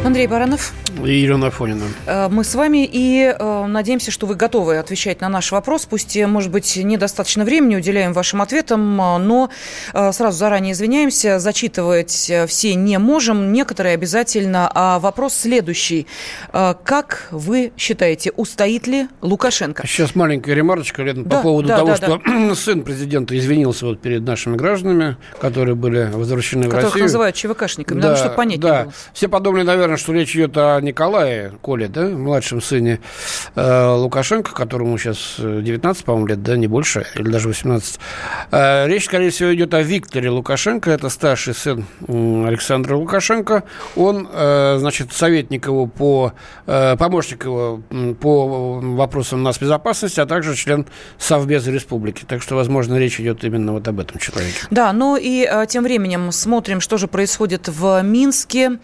[0.05, 0.73] Андрей Баранов.
[1.05, 1.83] И Елена Афонина.
[2.05, 5.85] Э, мы с вами и э, надеемся, что вы готовы отвечать на наш вопрос.
[5.85, 9.49] Пусть, может быть, недостаточно времени уделяем вашим ответам, э, но
[9.93, 14.71] сразу заранее извиняемся, зачитывать все не можем, некоторые обязательно.
[14.73, 16.07] А вопрос следующий.
[16.51, 19.85] Как вы считаете, устоит ли Лукашенко?
[19.85, 22.55] Сейчас маленькая ремарочка, Лена, да, по поводу да, того, да, что да.
[22.55, 27.03] сын президента извинился вот перед нашими гражданами, которые были возвращены Которых в Россию.
[27.03, 28.87] называют ЧВКшниками, да, чтобы понять да.
[29.13, 32.99] Все подумали, наверное, что речь идет о Николае Коле, да, младшем сыне
[33.55, 37.99] э, Лукашенко, которому сейчас 19, по-моему, лет, да, не больше, или даже 18.
[38.51, 43.63] Э, речь, скорее всего, идет о Викторе Лукашенко, это старший сын Александра Лукашенко.
[43.95, 46.33] Он, э, значит, советник его по,
[46.65, 47.81] э, помощник его
[48.19, 50.85] по вопросам нас безопасности, а также член
[51.17, 52.25] Совбеза Республики.
[52.27, 54.59] Так что, возможно, речь идет именно вот об этом человеке.
[54.71, 58.79] Да, ну и э, тем временем смотрим, что же происходит в Минске.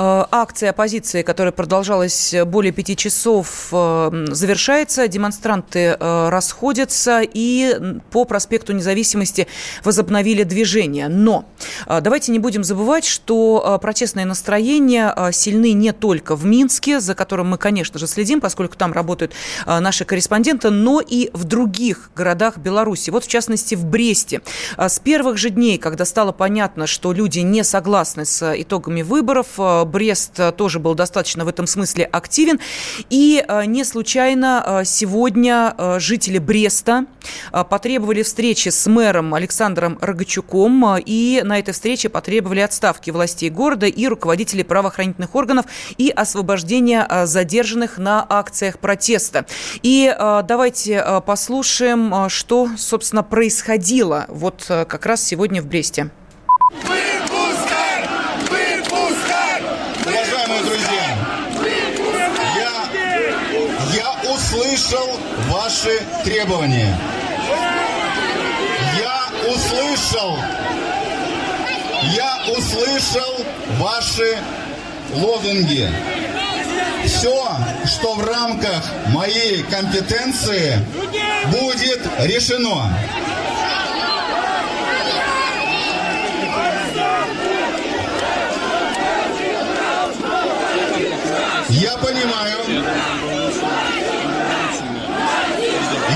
[0.00, 5.08] Э, акция оппозиции, которая продолжалась более пяти часов, э, завершается.
[5.08, 7.74] Демонстранты э, расходятся и
[8.12, 9.48] по проспекту Независимости
[9.82, 11.08] возобновили движение.
[11.08, 11.46] Но
[11.88, 17.58] давайте не будем забывать, что протестные настроения сильны не только в Минске, за которым мы,
[17.58, 19.32] конечно же, следим, поскольку там работают
[19.66, 23.10] наши корреспонденты, но и в других городах Беларуси.
[23.10, 24.42] Вот, в частности, в Бресте.
[24.76, 29.58] С первых же дней, когда стало понятно, что люди не согласны с итогами выборов,
[29.88, 32.60] Брест э, тоже был достаточно в этом смысле активен.
[33.10, 37.06] И э, не случайно э, сегодня жители Бреста
[37.70, 44.06] потребовали встречи с мэром Александром Рогачуком и на этой встрече потребовали отставки властей города и
[44.06, 49.46] руководителей правоохранительных органов и освобождения задержанных на акциях протеста.
[49.82, 56.10] И давайте послушаем, что, собственно, происходило вот как раз сегодня в Бресте.
[65.78, 66.96] Ваши требования.
[68.98, 70.36] Я услышал,
[72.14, 73.44] я услышал
[73.78, 74.38] ваши
[75.14, 75.88] лозунги.
[77.04, 77.48] Все,
[77.86, 80.84] что в рамках моей компетенции,
[81.46, 82.92] будет решено.
[91.70, 93.37] Я понимаю,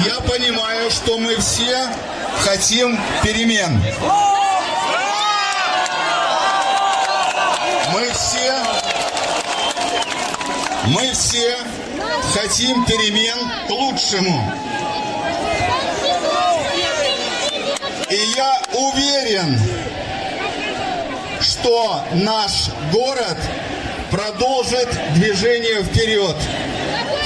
[0.04, 1.88] я понимаю, что мы все
[2.40, 3.82] хотим перемен.
[7.92, 8.54] Мы все,
[10.86, 11.56] мы все
[12.34, 14.52] хотим перемен к лучшему.
[18.08, 19.58] И я уверен,
[21.40, 23.38] что наш город
[24.10, 26.36] продолжит движение вперед.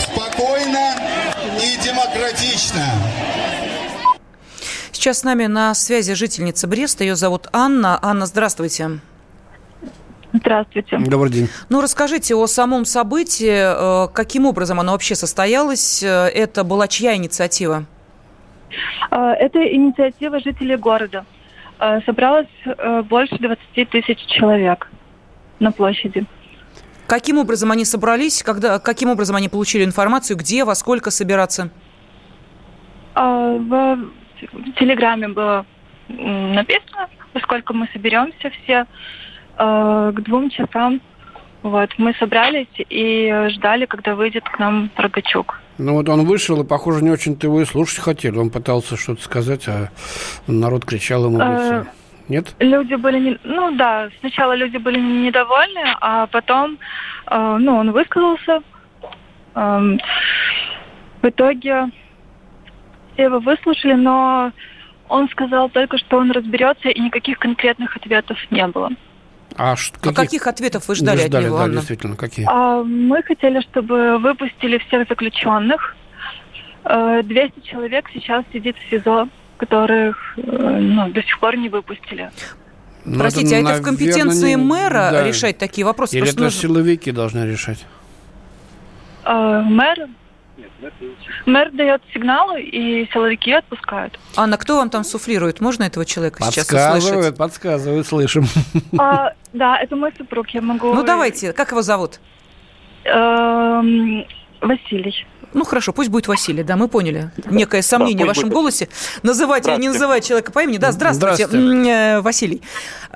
[0.05, 0.95] Спокойно
[1.57, 2.85] и демократично.
[4.93, 7.05] Сейчас с нами на связи жительница Бреста.
[7.05, 7.99] Ее зовут Анна.
[8.03, 9.01] Анна, здравствуйте.
[10.33, 10.99] Здравствуйте.
[10.99, 11.49] Добрый день.
[11.71, 14.07] Ну, расскажите о самом событии.
[14.07, 16.03] Э, каким образом оно вообще состоялось?
[16.03, 17.85] Э, это была чья инициатива?
[19.11, 21.25] Э, это инициатива жителей города.
[22.07, 22.49] Собралось
[23.05, 24.89] больше 20 тысяч человек
[25.61, 26.25] на площади.
[27.07, 28.43] Каким образом они собрались?
[28.43, 30.37] Когда, каким образом они получили информацию?
[30.37, 31.71] Где, во сколько собираться?
[33.15, 33.99] А, в
[34.79, 35.65] Телеграме было
[36.09, 38.87] написано, поскольку мы соберемся все
[39.59, 41.01] э, к двум часам.
[41.63, 45.61] Вот, мы собрались и ждали, когда выйдет к нам Рогачук.
[45.79, 48.39] Ну вот он вышел, и, похоже, не очень-то его и слушать хотели.
[48.39, 49.91] Он пытался что-то сказать, а
[50.47, 51.91] народ кричал ему в лицо.
[52.29, 52.55] Нет?
[52.59, 53.39] Люди были, не...
[53.45, 56.79] ну да, сначала люди были недовольны, а потом,
[57.31, 58.63] э, ну, он высказался.
[59.55, 59.97] Э,
[61.23, 61.91] в итоге
[63.15, 64.53] все его выслушали, но
[65.09, 68.91] он сказал только, что он разберется, и никаких конкретных ответов не было.
[69.57, 71.75] А, что, каких, а каких ответов вы ждали, вы ждали от него, да, Анна?
[71.77, 72.47] действительно, какие?
[72.49, 75.97] А, мы хотели, чтобы выпустили всех заключенных.
[76.85, 82.31] 200 э, человек сейчас сидит в СИЗО которых э, ну, до сих пор не выпустили.
[83.05, 84.57] Ну, Простите, это, а это в компетенции не...
[84.57, 85.25] мэра да.
[85.25, 86.17] решать такие вопросы?
[86.17, 86.61] Или это нужно...
[86.61, 87.87] силовики должны решать?
[89.25, 90.09] А, мэр
[91.47, 94.19] Мэр дает сигналы, и силовики отпускают.
[94.37, 95.61] Анна, кто вам там суфлирует?
[95.61, 96.93] Можно этого человека сейчас услышать?
[96.93, 98.45] Подсказывают, подсказывают, слышим.
[98.99, 100.93] А, да, это мой супруг, я могу...
[100.93, 102.21] Ну, давайте, как его зовут?
[103.05, 104.27] Эм,
[104.61, 105.27] Василий.
[105.57, 107.31] Ну хорошо, пусть будет Василий, да, мы поняли.
[107.47, 108.53] Некое сомнение да, в вашем будет.
[108.53, 108.89] голосе.
[109.23, 110.77] Называть или не называть человека по имени.
[110.77, 111.91] Да, здравствуйте, здравствуйте.
[111.91, 112.61] Э, Василий.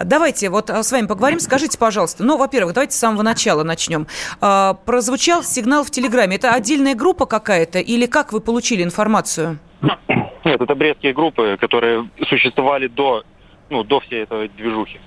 [0.02, 1.38] Давайте вот с вами поговорим.
[1.38, 4.06] Скажите, пожалуйста, ну, во-первых, давайте с самого начала начнем.
[4.40, 6.36] А, прозвучал сигнал в Телеграме.
[6.36, 9.58] Это отдельная группа какая-то или как вы получили информацию?
[9.82, 13.22] Нет, это брестские группы, которые существовали до,
[13.68, 14.98] ну, до всей этой движухи.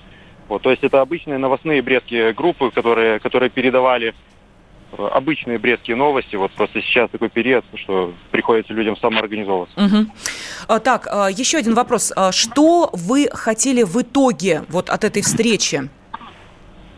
[0.46, 4.14] Вот, то есть это обычные новостные брестские группы, которые, которые передавали
[4.98, 6.36] обычные брестские новости.
[6.36, 9.80] Вот просто сейчас такой период, что приходится людям самоорганизовываться.
[9.80, 10.80] Угу.
[10.80, 12.12] Так, а, еще один вопрос.
[12.16, 15.88] А что вы хотели в итоге вот от этой встречи?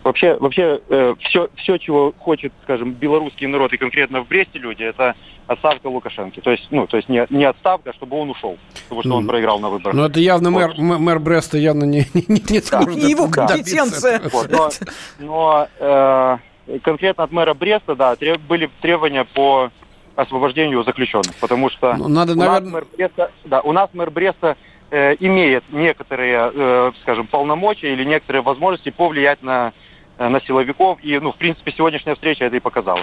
[0.07, 4.85] Вообще, вообще э, все, все, чего хочет, скажем, белорусский народ и конкретно в Бресте люди,
[4.85, 5.17] это
[5.49, 6.41] отставка Лукашенко.
[6.43, 9.27] То есть, ну, то есть не, не отставка, чтобы он ушел, потому что ну, он
[9.27, 9.97] проиграл на выборах.
[9.97, 10.79] Ну, это явно вот.
[10.79, 12.85] мэр, мэр Бреста явно не, не, не, не да.
[12.85, 14.21] Не его компетенция.
[14.33, 14.71] Вот, но
[15.19, 16.39] но э,
[16.83, 19.71] конкретно от мэра Бреста, да, треб, были требования по
[20.17, 22.61] освобождению заключенных, потому что ну, надо, у, наверное...
[22.61, 24.57] нас мэр Бреста, да, у нас мэр Бреста
[24.91, 29.73] э, имеет некоторые, э, скажем, полномочия или некоторые возможности повлиять на
[30.19, 30.99] на силовиков.
[31.03, 33.01] И, ну, в принципе, сегодняшняя встреча это и показала.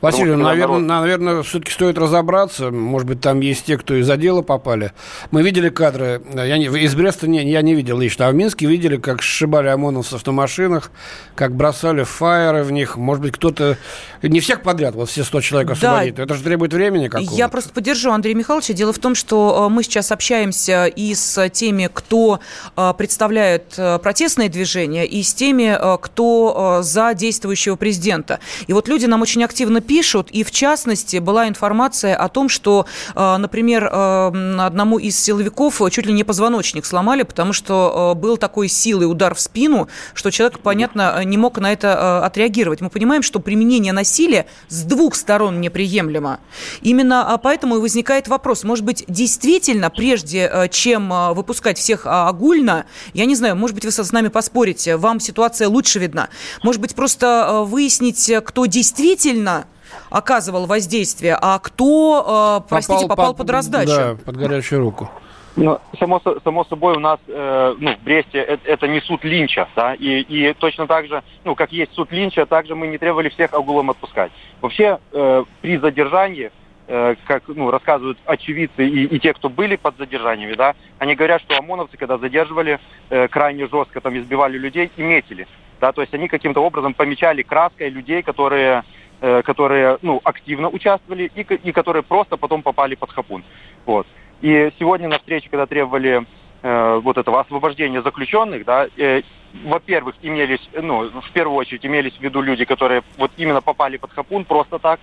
[0.00, 1.00] Василий, Потому, наверное, народ...
[1.00, 2.70] наверное, все-таки стоит разобраться.
[2.70, 4.92] Может быть, там есть те, кто из-за дела попали.
[5.30, 8.66] Мы видели кадры, я не, из Бреста не, я не видел лично, а в Минске
[8.66, 10.90] видели, как сшибали ОМОНовцев на машинах,
[11.34, 12.96] как бросали фаеры в них.
[12.96, 13.76] Может быть, кто-то...
[14.22, 16.16] Не всех подряд, вот все 100 человек освободить.
[16.16, 16.24] Да.
[16.24, 17.36] Это же требует времени какого-то.
[17.36, 18.74] Я просто поддержу Андрея Михайловича.
[18.74, 22.40] Дело в том, что э, мы сейчас общаемся и с теми, кто
[22.76, 28.38] э, представляет протестные движения, и с теми, кто Э, за действующего президента.
[28.66, 32.86] И вот люди нам очень активно пишут, и в частности была информация о том, что,
[33.14, 38.68] э, например, э, одному из силовиков чуть ли не позвоночник сломали, потому что был такой
[38.68, 42.80] силой удар в спину, что человек, понятно, не мог на это отреагировать.
[42.80, 46.40] Мы понимаем, что применение насилия с двух сторон неприемлемо.
[46.82, 53.26] Именно а, поэтому и возникает вопрос, может быть, действительно, прежде чем выпускать всех огульно, я
[53.26, 56.28] не знаю, может быть, вы с нами поспорите, вам ситуация лучше видна.
[56.62, 59.66] Может быть, просто э, выяснить, кто действительно
[60.10, 63.90] оказывал воздействие, а кто, э, простите, попал, попал под, под раздачу.
[63.90, 65.10] Да, под горячую руку.
[65.56, 69.66] Ну, само, само собой, у нас э, ну, в Бресте это, это не суд Линча,
[69.74, 73.30] да, и, и точно так же, ну, как есть суд Линча, также мы не требовали
[73.30, 74.32] всех огулом отпускать.
[74.60, 76.50] Вообще, э, при задержании
[76.88, 81.42] Э, как ну, рассказывают очевидцы и, и те, кто были под задержаниями, да, они говорят,
[81.42, 82.78] что ОМОНовцы, когда задерживали,
[83.10, 85.48] э, крайне жестко там избивали людей и метили.
[85.80, 88.84] Да, то есть они каким-то образом помечали краской людей, которые,
[89.20, 93.44] э, которые ну, активно участвовали и, и которые просто потом попали под хапун.
[93.84, 94.06] Вот.
[94.40, 96.24] И сегодня на встрече, когда требовали
[96.62, 99.22] э, вот этого освобождения заключенных, да, э,
[99.64, 104.12] во-первых, имелись, ну, в первую очередь имелись в виду люди, которые вот именно попали под
[104.12, 105.00] хапун просто так,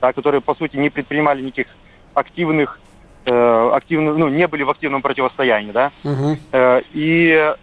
[0.00, 1.68] да, которые, по сути, не предпринимали никаких
[2.14, 2.80] активных,
[3.24, 5.92] э, активных, ну, не были в активном противостоянии, да.
[6.02, 6.36] Угу.
[6.52, 7.54] Э, и,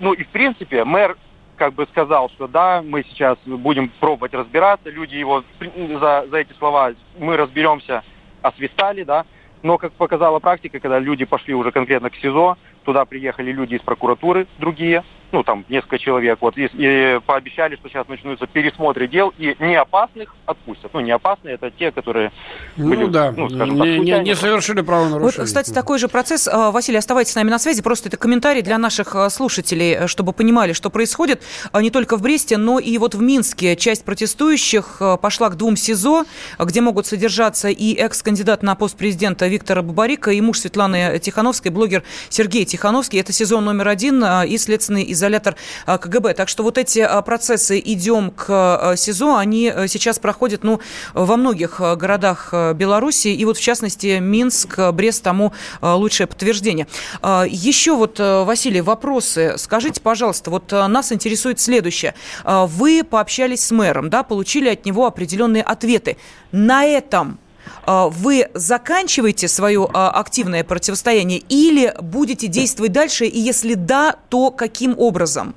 [0.00, 1.16] ну, и в принципе, мэр
[1.62, 6.52] как бы сказал, что да, мы сейчас будем пробовать разбираться, люди его за, за эти
[6.54, 8.02] слова мы разберемся,
[8.42, 9.26] освистали, да,
[9.62, 13.80] но, как показала практика, когда люди пошли уже конкретно к СИЗО, туда приехали люди из
[13.80, 19.32] прокуратуры, другие, ну, там, несколько человек, вот, и, и пообещали, что сейчас начнутся пересмотры дел,
[19.38, 20.92] и не опасных отпустят.
[20.92, 22.32] Ну, не опасные, это те, которые
[22.76, 25.38] ну, были, да, ну, скажем так, не, не, не совершили правонарушение.
[25.38, 26.46] Вот, кстати, такой же процесс.
[26.48, 27.82] А, Василий, оставайтесь с нами на связи.
[27.82, 31.42] Просто это комментарий для наших а, слушателей, э, чтобы понимали, что происходит
[31.72, 33.74] а, не только в Бресте, но и вот в Минске.
[33.76, 36.24] Часть протестующих пошла к двум СИЗО,
[36.58, 42.02] где могут содержаться и экс-кандидат на пост президента Виктора Бабарика, и муж Светланы Тихановской, блогер
[42.28, 43.20] Сергей Тихановский.
[43.20, 45.54] Это СИЗО номер один и следственный из изолятор
[45.86, 46.34] а, КГБ.
[46.34, 50.80] Так что вот эти а, процессы «идем к а, СИЗО», они сейчас проходят ну,
[51.14, 56.86] во многих городах Беларуси, и вот в частности Минск, Брест тому лучшее подтверждение.
[57.22, 59.54] Еще вот, Василий, вопросы.
[59.58, 62.14] Скажите, пожалуйста, вот нас интересует следующее.
[62.44, 66.16] Вы пообщались с мэром, да, получили от него определенные ответы.
[66.50, 67.41] На этом а,
[67.86, 74.94] вы заканчиваете свое а, активное противостояние или будете действовать дальше, и если да, то каким
[74.98, 75.54] образом?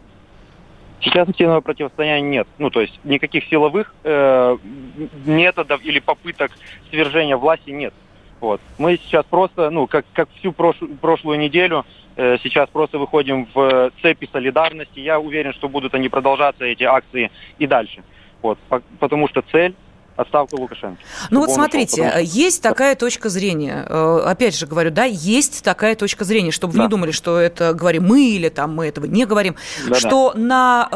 [1.02, 2.48] Сейчас активного противостояния нет.
[2.58, 4.58] Ну, то есть никаких силовых э,
[5.26, 6.52] методов или попыток
[6.89, 7.94] свержения власти нет.
[8.39, 8.60] Вот.
[8.78, 13.91] Мы сейчас просто, ну, как, как всю прошлую, прошлую неделю, э, сейчас просто выходим в
[14.02, 15.00] цепи солидарности.
[15.00, 18.04] Я уверен, что будут они продолжаться, эти акции, и дальше.
[18.41, 18.58] Вот.
[19.00, 19.76] Потому что цель
[20.15, 21.01] отставка Лукашенко.
[21.30, 23.86] Ну вот смотрите, есть такая точка зрения.
[23.88, 26.80] Э, опять же говорю, да, есть такая точка зрения, чтобы да.
[26.80, 29.56] вы не думали, что это говорим мы или там мы этого не говорим,
[29.88, 30.39] да, что да.
[30.39, 30.89] на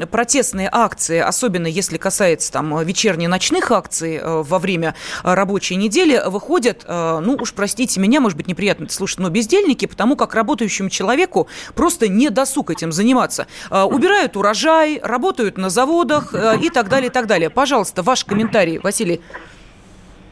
[0.00, 6.84] э, протестные акции, особенно если касается там вечерне-ночных акций э, во время рабочей недели, выходят,
[6.86, 10.88] э, ну уж простите меня, может быть неприятно это слушать, но бездельники, потому как работающему
[10.88, 13.46] человеку просто не досуг этим заниматься.
[13.70, 17.50] Э, убирают урожай, работают на заводах э, и так далее, и так далее.
[17.50, 19.20] Пожалуйста, ваш комментарий комментарий, Василий.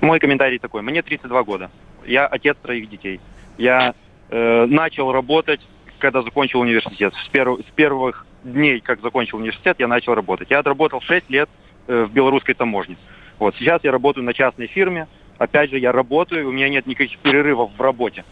[0.00, 0.82] Мой комментарий такой.
[0.82, 1.70] Мне 32 года.
[2.06, 3.20] Я отец троих детей.
[3.56, 3.94] Я
[4.28, 5.60] э, начал работать,
[5.98, 7.14] когда закончил университет.
[7.24, 10.50] С, перв, с первых дней, как закончил университет, я начал работать.
[10.50, 11.48] Я отработал 6 лет
[11.86, 12.96] э, в белорусской таможне.
[13.38, 15.08] Вот сейчас я работаю на частной фирме.
[15.38, 18.24] Опять же, я работаю, у меня нет никаких перерывов в работе.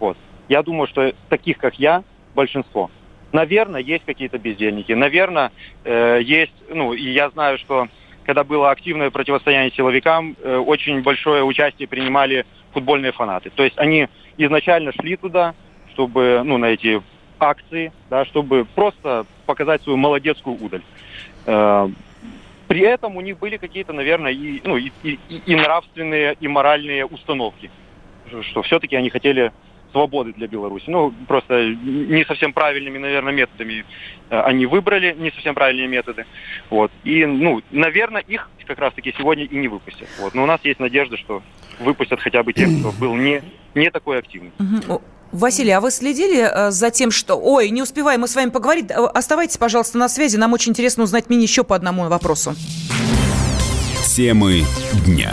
[0.00, 0.16] Вот.
[0.48, 2.02] Я думаю, что таких, как я,
[2.34, 2.90] большинство.
[3.32, 4.92] Наверное, есть какие-то бездельники.
[4.92, 5.52] Наверное,
[5.84, 7.88] э, есть, ну, и я знаю, что
[8.24, 13.50] когда было активное противостояние силовикам, э, очень большое участие принимали футбольные фанаты.
[13.50, 15.54] То есть они изначально шли туда,
[15.92, 17.02] чтобы, ну, на эти
[17.38, 20.82] акции, да, чтобы просто показать свою молодецкую удаль.
[21.46, 21.88] Э,
[22.66, 27.04] при этом у них были какие-то, наверное, и, ну, и, и, и нравственные, и моральные
[27.04, 27.70] установки,
[28.50, 29.52] что все-таки они хотели
[29.94, 30.84] свободы для Беларуси.
[30.88, 33.84] Ну, просто не совсем правильными, наверное, методами
[34.28, 36.26] э, они выбрали, не совсем правильные методы.
[36.68, 36.90] Вот.
[37.04, 40.08] И, ну, наверное, их как раз-таки сегодня и не выпустят.
[40.18, 40.34] Вот.
[40.34, 41.42] Но у нас есть надежда, что
[41.78, 43.42] выпустят хотя бы тех, кто был не,
[43.74, 44.50] не такой активный.
[45.30, 47.36] Василий, а вы следили э, за тем, что...
[47.36, 48.90] Ой, не успеваем мы с вами поговорить.
[48.90, 50.36] Э, оставайтесь, пожалуйста, на связи.
[50.36, 52.54] Нам очень интересно узнать мнение еще по одному вопросу.
[54.06, 54.62] Темы
[55.06, 55.32] дня.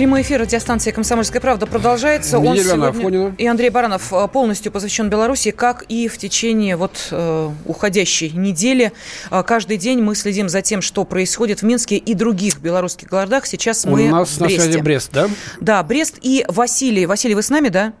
[0.00, 2.38] Прямой эфир радиостанции «Комсомольская правда» продолжается.
[2.38, 2.88] Он сегодня...
[2.88, 3.34] Афонина.
[3.36, 8.92] И Андрей Баранов э, полностью посвящен Беларуси, как и в течение вот э, уходящей недели.
[9.30, 13.44] Э, каждый день мы следим за тем, что происходит в Минске и других белорусских городах.
[13.44, 14.56] Сейчас мы У нас в Бресте.
[14.56, 15.28] на связи Брест, да?
[15.60, 17.04] Да, Брест и Василий.
[17.04, 17.92] Василий, вы с нами, да?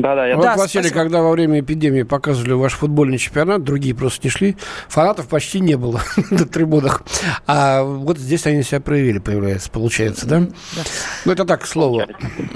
[0.00, 1.02] Да, да, я вот, да, Василий, спасибо.
[1.02, 4.56] когда во время эпидемии показывали ваш футбольный чемпионат, другие просто не шли,
[4.88, 7.02] фанатов почти не было на трибунах.
[7.46, 10.40] А вот здесь они себя проявили, появляется, получается, да?
[10.40, 10.82] да.
[11.24, 12.02] Ну, это так, к слову.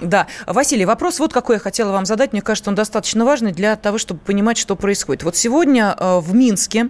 [0.01, 0.29] Да.
[0.47, 2.33] Василий, вопрос вот какой я хотела вам задать.
[2.33, 5.25] Мне кажется, он достаточно важный для того, чтобы понимать, что происходит.
[5.25, 6.89] Вот сегодня э, в Минске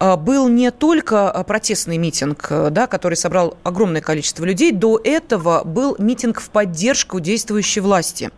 [0.00, 5.62] э, был не только э, протестный митинг, да, который собрал огромное количество людей, до этого
[5.64, 8.30] был митинг в поддержку действующей власти.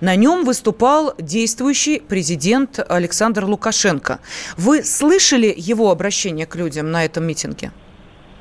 [0.00, 4.20] На нем выступал выступал действующий президент Александр Лукашенко.
[4.56, 7.70] Вы слышали его обращение к людям на этом митинге?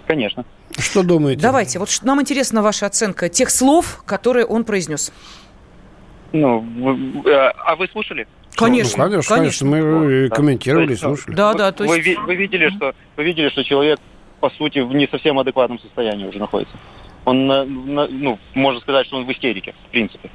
[0.07, 0.45] Конечно.
[0.77, 1.41] Что думаете?
[1.41, 5.11] Давайте, вот нам интересна ваша оценка тех слов, которые он произнес.
[6.33, 6.63] Ну,
[7.25, 8.27] э, а вы слушали?
[8.55, 10.35] Конечно, ну, конечно, конечно, мы да.
[10.35, 11.35] комментировали, есть, слушали.
[11.35, 12.05] Да, да, то есть...
[12.05, 13.99] Вы, вы видели, что вы видели, что человек
[14.39, 16.75] по сути в не совсем адекватном состоянии уже находится.
[17.25, 20.29] Он, ну, можно сказать, что он в истерике, в принципе.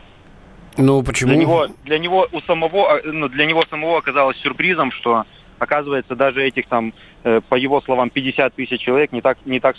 [0.77, 1.31] Ну, почему?
[1.31, 5.25] Для него, для него у самого, а, ну, для него самого оказалось сюрпризом, что
[5.59, 6.93] оказывается, даже этих там,
[7.25, 9.77] э, по его словам, 50 тысяч человек не так, не так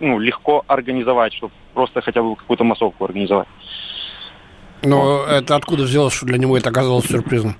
[0.00, 3.48] ну, легко организовать, чтобы просто хотя бы какую-то массовку организовать.
[4.82, 5.28] Но вот.
[5.30, 7.54] это откуда взялось, что для него это оказалось сюрпризом?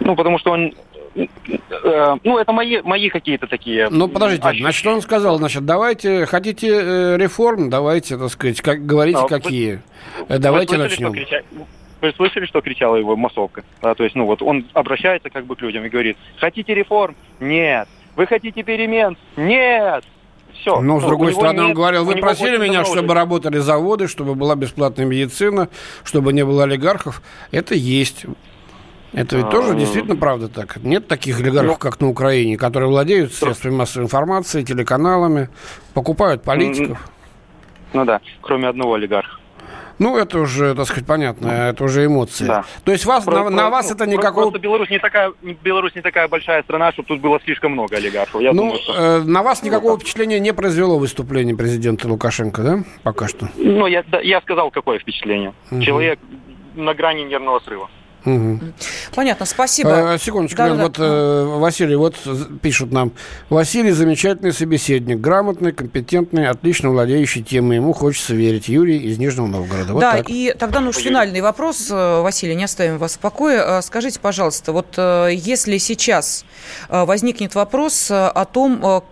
[0.00, 0.72] Ну, потому что он
[1.14, 3.88] э, ну, это мои, мои какие-то такие...
[3.90, 4.64] Ну, подождите, ощущения.
[4.64, 9.82] значит, он сказал, значит, давайте, хотите э, реформ, давайте, так сказать, как, говорите, а, какие.
[10.28, 11.14] Вы, давайте вы начнем.
[12.00, 13.64] Вы слышали, что кричала его массовка?
[13.82, 17.16] Да, то есть, ну вот он обращается как бы к людям и говорит, хотите реформ?
[17.40, 17.88] Нет.
[18.14, 19.16] Вы хотите перемен?
[19.36, 20.04] Нет.
[20.54, 20.80] Все.
[20.80, 24.34] Но, с ну, другой стороны, нет, он говорил, вы просили меня, чтобы работали заводы, чтобы
[24.34, 25.68] была бесплатная медицина,
[26.04, 27.22] чтобы не было олигархов.
[27.52, 28.26] Это есть.
[29.12, 30.76] Это ведь тоже действительно правда так.
[30.82, 35.48] Нет таких олигархов, ну, как на Украине, которые владеют средствами массовой информации, телеканалами,
[35.94, 36.98] покупают политиков.
[37.92, 39.38] Ну да, кроме одного олигарха.
[39.98, 42.46] Ну, это уже, так сказать, понятно, это уже эмоции.
[42.46, 42.64] Да.
[42.84, 44.50] То есть вас, Просто- на, на вас ну, это никакого...
[44.50, 45.32] Просто Беларусь не такая,
[45.62, 48.40] Беларусь не такая большая страна, чтобы тут было слишком много олигархов.
[48.40, 48.92] Я ну, думаю, что...
[48.94, 52.78] э, на вас никакого впечатления не произвело выступление президента Лукашенко, да?
[53.02, 53.48] Пока что.
[53.56, 55.52] Ну, я, да, я сказал, какое впечатление.
[55.70, 55.82] Мгм.
[55.82, 56.18] Человек
[56.74, 57.90] на грани нервного срыва.
[58.24, 58.74] Мгм.
[59.14, 60.14] Понятно, спасибо.
[60.14, 60.74] Э, секундочку, Да-да-да.
[60.76, 62.16] Лен, вот э, Василий, вот
[62.60, 63.12] пишут нам.
[63.48, 67.76] Василий замечательный собеседник, грамотный, компетентный, отлично владеющий темой.
[67.76, 68.68] Ему хочется верить.
[68.68, 69.92] Юрий из Нижнего Новгорода.
[69.92, 70.28] Вот да, так.
[70.28, 73.80] и тогда ну уж финальный вопрос, э, Василий, не оставим вас в покое.
[73.82, 76.44] Скажите, пожалуйста, вот если сейчас
[76.88, 79.02] возникнет вопрос о том,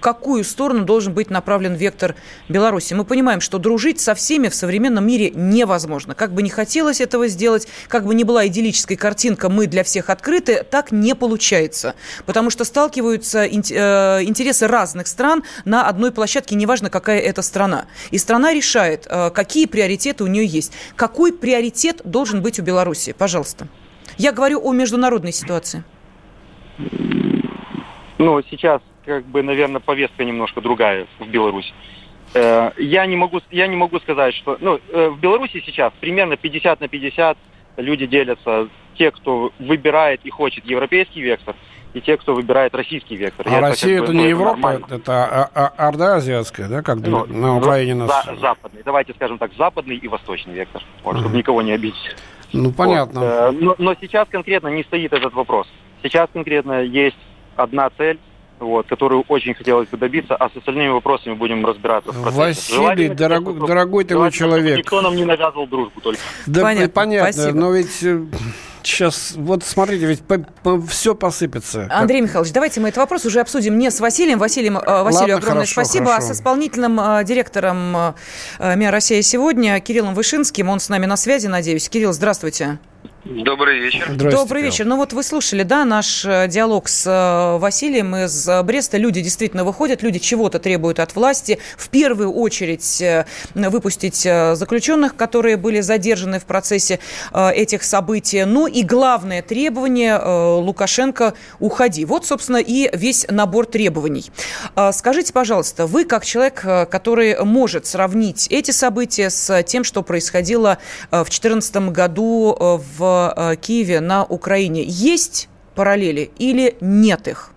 [0.00, 2.16] какую сторону должен быть направлен вектор
[2.48, 2.94] Беларуси.
[2.94, 6.14] Мы понимаем, что дружить со всеми в современном мире невозможно.
[6.14, 10.10] Как бы не хотелось этого сделать, как бы ни была идиллическая картинка «мы для всех
[10.10, 11.94] открыты», так не получается.
[12.26, 13.50] Потому что сталкиваются э,
[14.24, 17.86] интересы разных стран на одной площадке, неважно, какая это страна.
[18.10, 20.72] И страна решает, э, какие приоритеты у нее есть.
[20.96, 23.14] Какой приоритет должен быть у Беларуси?
[23.16, 23.68] Пожалуйста.
[24.18, 25.84] Я говорю о международной ситуации.
[28.18, 31.72] Ну, сейчас, как бы, наверное, повестка немножко другая в Беларуси.
[32.34, 34.56] Э, Я не могу, я не могу сказать, что...
[34.60, 37.36] Ну, э, в Беларуси сейчас примерно 50 на 50
[37.78, 38.68] люди делятся.
[38.96, 41.56] Те, кто выбирает и хочет европейский вектор,
[41.94, 43.46] и те, кто выбирает российский вектор.
[43.48, 44.86] А Россия как бы, это ну, не Европа, нормально.
[44.90, 48.26] это а- а- Орда азиатская, да, как Ну, на Украине ну, нас...
[48.26, 48.82] за- западный.
[48.84, 50.82] Давайте скажем так, западный и восточный вектор.
[51.02, 52.14] Вот, чтобы никого не обидеть.
[52.52, 53.20] Ну, понятно.
[53.20, 55.66] Вот, э, Но, но сейчас конкретно не стоит этот вопрос.
[56.02, 57.16] Сейчас конкретно есть
[57.56, 58.18] одна цель,
[58.60, 62.38] вот, которую очень хотелось бы добиться, а с остальными вопросами будем разбираться в процессе.
[62.38, 64.78] Василий, Желательно, дорогой, дорогой ты мой человек.
[64.78, 66.20] Никто нам не навязывал дружбу только.
[66.46, 67.58] Да, Понятно, понятно, спасибо.
[67.58, 68.04] но ведь
[68.82, 70.22] сейчас, вот смотрите, ведь
[70.88, 71.86] все посыпется.
[71.88, 74.38] Как- Андрей Михайлович, давайте мы этот вопрос уже обсудим не с Василием.
[74.38, 76.34] Василием, э, Василию Ладно, огромное хорошо, спасибо, а хорошо.
[76.34, 78.12] с исполнительным э, директором э,
[78.58, 80.68] э, МИА «Россия сегодня» Кириллом Вышинским.
[80.68, 81.88] Он с нами на связи, надеюсь.
[81.88, 82.78] Кирилл, здравствуйте.
[83.24, 84.10] Добрый вечер.
[84.14, 84.86] Добрый вечер.
[84.86, 88.96] Ну вот вы слушали, да, наш э, диалог с э, Василием из э, Бреста.
[88.96, 91.58] Люди действительно выходят, люди чего-то требуют от власти.
[91.76, 93.02] В первую очередь
[93.54, 96.98] выпустить заключенных, которые были задержаны в процессе
[97.32, 98.44] этих событий.
[98.44, 102.04] Ну и главное требование Лукашенко– уходи.
[102.04, 104.30] Вот, собственно, и весь набор требований.
[104.92, 110.78] Скажите, пожалуйста, вы как человек, который может сравнить эти события с тем, что происходило
[111.10, 117.50] в 2014 году э, в э, Киеве на Украине, есть параллели или нет их?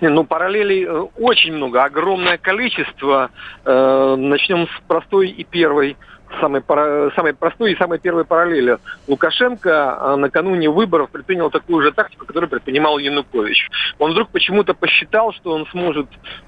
[0.00, 3.30] Не, Ну, параллелей э, очень много, огромное количество.
[3.64, 5.96] Э, Начнем с простой и первой,
[6.40, 6.62] самой,
[7.14, 8.78] самой простой и самой первой параллели.
[9.06, 13.70] Лукашенко накануне выборов предпринял такую же тактику, которую предпринимал Янукович.
[13.98, 16.06] Он вдруг почему-то посчитал, что он сможет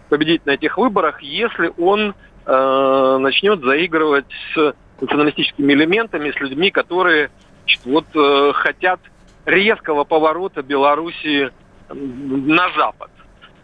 [0.08, 2.14] победить на этих выборах, если он
[2.46, 7.30] э, начнет заигрывать с националистическими элементами, с людьми, которые
[7.66, 9.00] значит, вот, э, хотят
[9.44, 11.50] резкого поворота Белоруссии
[11.88, 13.10] на Запад.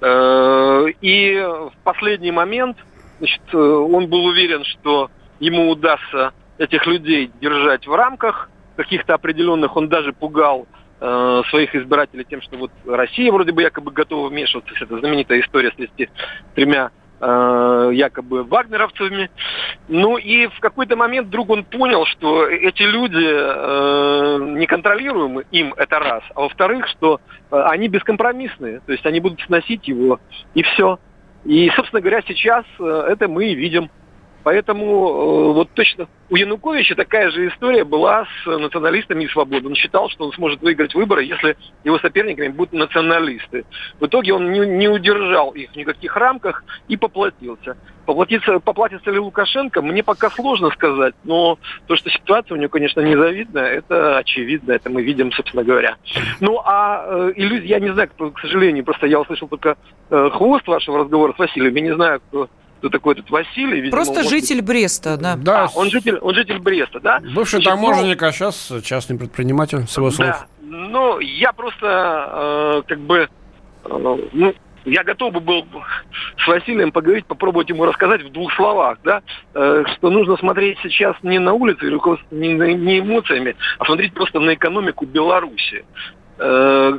[0.00, 2.76] Э, И в последний момент
[3.18, 9.76] значит, э, он был уверен, что ему удастся этих людей держать в рамках каких-то определенных.
[9.76, 10.66] Он даже пугал
[11.00, 14.74] э, своих избирателей тем, что вот Россия вроде бы якобы готова вмешиваться.
[14.80, 16.08] Это знаменитая история с 33
[17.22, 19.30] э, якобы вагнеровцами.
[19.88, 25.98] Ну и в какой-то момент вдруг он понял, что эти люди э, неконтролируемы, им это
[25.98, 27.20] раз, а во-вторых, что
[27.50, 30.20] э, они бескомпромиссные, то есть они будут сносить его,
[30.54, 30.98] и все.
[31.44, 33.90] И, собственно говоря, сейчас э, это мы и видим.
[34.42, 39.68] Поэтому э, вот точно у Януковича такая же история была с националистами и свободой.
[39.68, 43.64] Он считал, что он сможет выиграть выборы, если его соперниками будут националисты.
[44.00, 47.76] В итоге он не, не удержал их в никаких рамках и поплатился.
[48.06, 53.00] Поплатиться, поплатится ли Лукашенко, мне пока сложно сказать, но то, что ситуация у него, конечно,
[53.00, 55.96] незавидная, это очевидно, это мы видим, собственно говоря.
[56.40, 59.76] Ну, а э, иллюзия, я не знаю, кто, к сожалению, просто я услышал только
[60.10, 62.48] э, хвост вашего разговора с Василием, я не знаю, кто,
[62.82, 63.76] кто такой этот Василий.
[63.76, 65.36] видимо, Просто может быть- житель Бреста, да.
[65.36, 67.20] Да, А, он житель, он житель Бреста, да?
[67.32, 70.26] бывший Значит, ну, таможенник, а сейчас частный предприниматель, с его слов.
[70.28, 73.28] Да, ну, я просто, э, как бы,
[73.84, 74.54] э, ну,
[74.84, 75.64] я готов бы был
[76.44, 79.22] с Василием поговорить, попробовать ему рассказать в двух словах, да,
[79.54, 81.88] э, что нужно смотреть сейчас не на улице,
[82.32, 85.84] не, не эмоциями, а смотреть просто на экономику Беларуси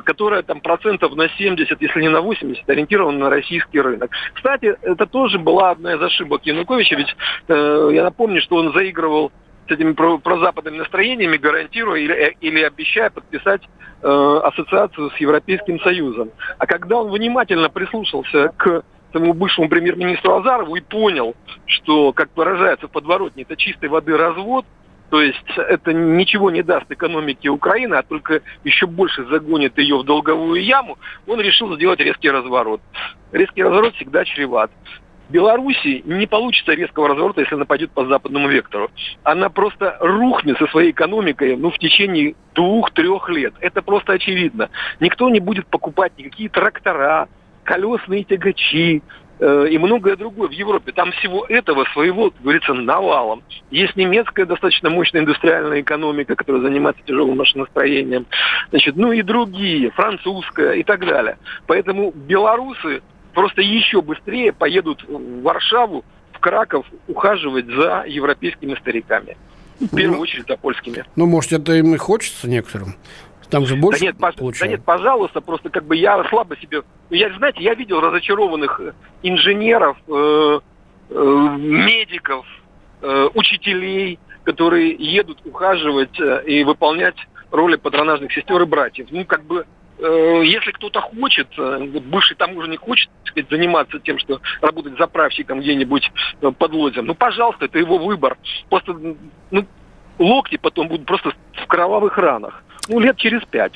[0.04, 4.10] которая там процентов на 70, если не на 80, ориентирована на российский рынок.
[4.32, 7.14] Кстати, это тоже была одна из ошибок Януковича, ведь
[7.48, 9.32] э, я напомню, что он заигрывал
[9.68, 13.62] с этими про- прозападными настроениями, гарантируя или, э, или обещая подписать
[14.02, 16.30] э, ассоциацию с Европейским Союзом.
[16.58, 18.82] А когда он внимательно прислушался к
[19.12, 21.34] самому бывшему премьер-министру Азарову и понял,
[21.66, 24.66] что, как выражается в подворотне, это чистой воды развод,
[25.14, 30.02] то есть это ничего не даст экономике Украины, а только еще больше загонит ее в
[30.02, 30.98] долговую яму,
[31.28, 32.80] он решил сделать резкий разворот.
[33.30, 34.72] Резкий разворот всегда чреват.
[35.28, 38.90] Беларуси не получится резкого разворота, если она пойдет по западному вектору.
[39.22, 43.54] Она просто рухнет со своей экономикой ну, в течение двух-трех лет.
[43.60, 44.68] Это просто очевидно.
[44.98, 47.28] Никто не будет покупать никакие трактора,
[47.62, 49.00] колесные тягачи,
[49.40, 50.92] и многое другое в Европе.
[50.92, 53.42] Там всего этого своего, как говорится, навалом.
[53.70, 58.26] Есть немецкая достаточно мощная индустриальная экономика, которая занимается тяжелым машиностроением.
[58.70, 61.38] Значит, ну и другие, французская и так далее.
[61.66, 69.36] Поэтому белорусы просто еще быстрее поедут в Варшаву, в Краков ухаживать за европейскими стариками.
[69.80, 71.04] В первую Ну, очередь за польскими.
[71.16, 72.94] Ну, может, это им и хочется некоторым.
[73.50, 76.82] Там же больше да нет, пож- да нет, пожалуйста, просто как бы я слабо себе...
[77.10, 78.92] Ну, Я, знаете, я видел разочарованных э,
[79.22, 80.60] инженеров, э,
[81.10, 82.46] э, медиков,
[83.02, 87.16] э, учителей, которые едут ухаживать э, и выполнять
[87.50, 89.06] роли патронажных сестер и братьев.
[89.10, 89.66] Ну, как бы,
[89.98, 95.60] э, если кто-то хочет, э, бывший таможенник хочет так сказать, заниматься тем, что работать заправщиком
[95.60, 98.36] где-нибудь э, под Лодзем, ну, пожалуйста, это его выбор.
[98.68, 98.96] Просто,
[99.50, 99.66] ну,
[100.18, 102.62] локти потом будут просто в кровавых ранах.
[102.88, 103.74] Ну, лет через пять.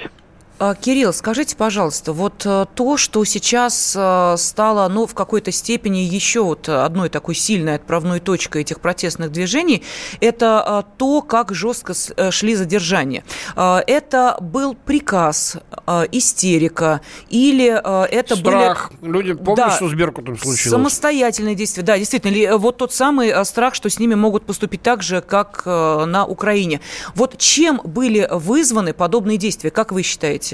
[0.61, 5.99] А, Кирилл, скажите, пожалуйста, вот э, то, что сейчас э, стало, ну, в какой-то степени
[5.99, 9.85] еще вот одной такой сильной отправной точкой этих протестных движений,
[10.21, 11.93] это э, то, как жестко
[12.31, 13.25] шли задержания.
[13.57, 15.57] Это был приказ,
[16.13, 18.91] истерика, или это Страх.
[19.01, 19.13] были...
[19.13, 19.71] Люди помнят, Да.
[19.71, 20.71] что с Беркутом случилось?
[20.71, 22.59] Самостоятельные действия, да, действительно.
[22.59, 26.81] Вот тот самый страх, что с ними могут поступить так же, как на Украине.
[27.15, 30.48] Вот чем были вызваны подобные действия, как вы считаете?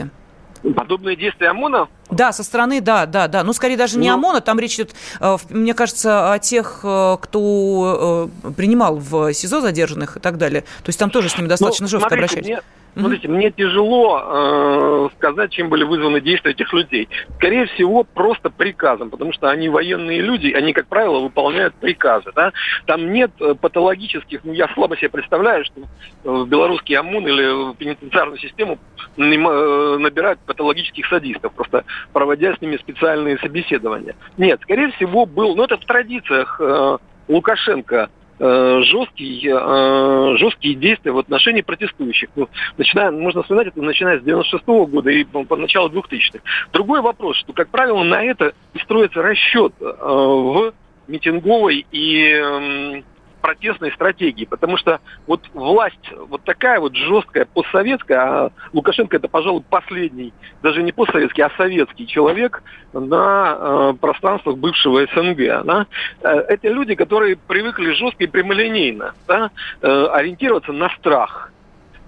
[0.77, 3.43] Подобные действия ОМОНа Да, со стороны, да, да, да.
[3.45, 7.17] Ну, скорее даже не Ну- ОМОНа, там речь идет, э, мне кажется, о тех, э,
[7.21, 10.63] кто э, принимал в СИЗО задержанных и так далее.
[10.63, 12.63] То есть там тоже с ними достаточно Ну, жестко смотрите, обращались.
[12.95, 17.09] Мне, смотрите, мне тяжело э, сказать, чем были вызваны действия этих людей.
[17.37, 22.31] Скорее всего, просто приказом, потому что они военные люди, они, как правило, выполняют приказы.
[22.37, 22.53] Да?
[22.87, 25.81] Там нет патологических, ну, я слабо себе представляю, что
[26.23, 28.79] в белорусский ОМОН или в пенитенциарную систему
[29.17, 34.15] набирают патологических садистов, просто проводя с ними специальные собеседования.
[34.37, 36.99] Нет, скорее всего, был, ну, это в традициях э,
[37.29, 42.31] Лукашенко, э, жесткий, э, жесткие действия в отношении протестующих.
[42.37, 46.41] Ну, начиная, можно вспоминать это начиная с 96 года и по, по началу 2000-х.
[46.73, 50.73] Другой вопрос, что, как правило, на это и строится расчет э, в
[51.07, 53.05] митинговой и эм,
[53.45, 59.63] протестной стратегии, потому что вот власть вот такая вот жесткая, постсоветская, а Лукашенко это, пожалуй,
[59.69, 60.33] последний,
[60.63, 62.63] даже не постсоветский, а советский человек
[62.95, 65.63] на э, пространствах бывшего СНГ.
[65.67, 65.87] Да?
[66.23, 69.51] Э, это люди, которые привыкли жестко и прямолинейно да,
[69.83, 71.53] э, ориентироваться на страх.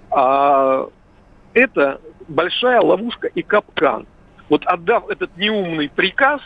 [0.09, 0.87] А
[1.53, 4.07] это большая ловушка и капкан.
[4.49, 6.41] Вот отдав этот неумный приказ,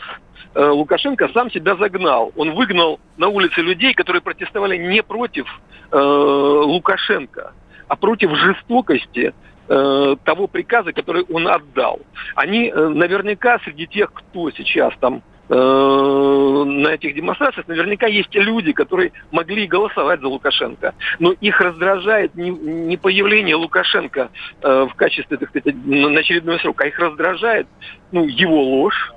[0.54, 2.32] Лукашенко сам себя загнал.
[2.36, 5.46] Он выгнал на улицы людей, которые протестовали не против
[5.90, 7.52] э, Лукашенко,
[7.88, 9.34] а против жестокости
[9.68, 12.00] э, того приказа, который он отдал.
[12.34, 18.72] Они э, наверняка среди тех, кто сейчас там э, на этих демонстрациях, наверняка есть люди,
[18.72, 20.94] которые могли голосовать за Лукашенко.
[21.18, 24.30] Но их раздражает не, появление Лукашенко
[24.62, 27.66] э, в качестве, так сказать, на очередной срок, а их раздражает
[28.10, 29.12] ну, его ложь,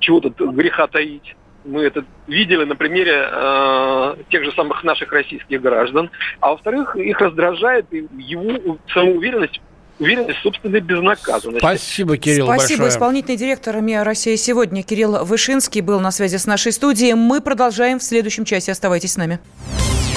[0.00, 1.36] чего тут греха таить.
[1.64, 6.10] Мы это видели на примере э, тех же самых наших российских граждан.
[6.40, 9.60] А во-вторых, их раздражает и его самоуверенность,
[9.98, 11.58] уверенность в собственной безнаказанности.
[11.58, 12.84] Спасибо, Кирилл, Спасибо.
[12.84, 12.88] большое.
[12.88, 17.12] Исполнительный директор МИА «Россия сегодня» Кирилл Вышинский был на связи с нашей студией.
[17.12, 18.72] Мы продолжаем в следующем часе.
[18.72, 19.38] Оставайтесь с нами.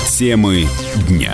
[0.07, 0.63] Темы
[1.09, 1.33] дня.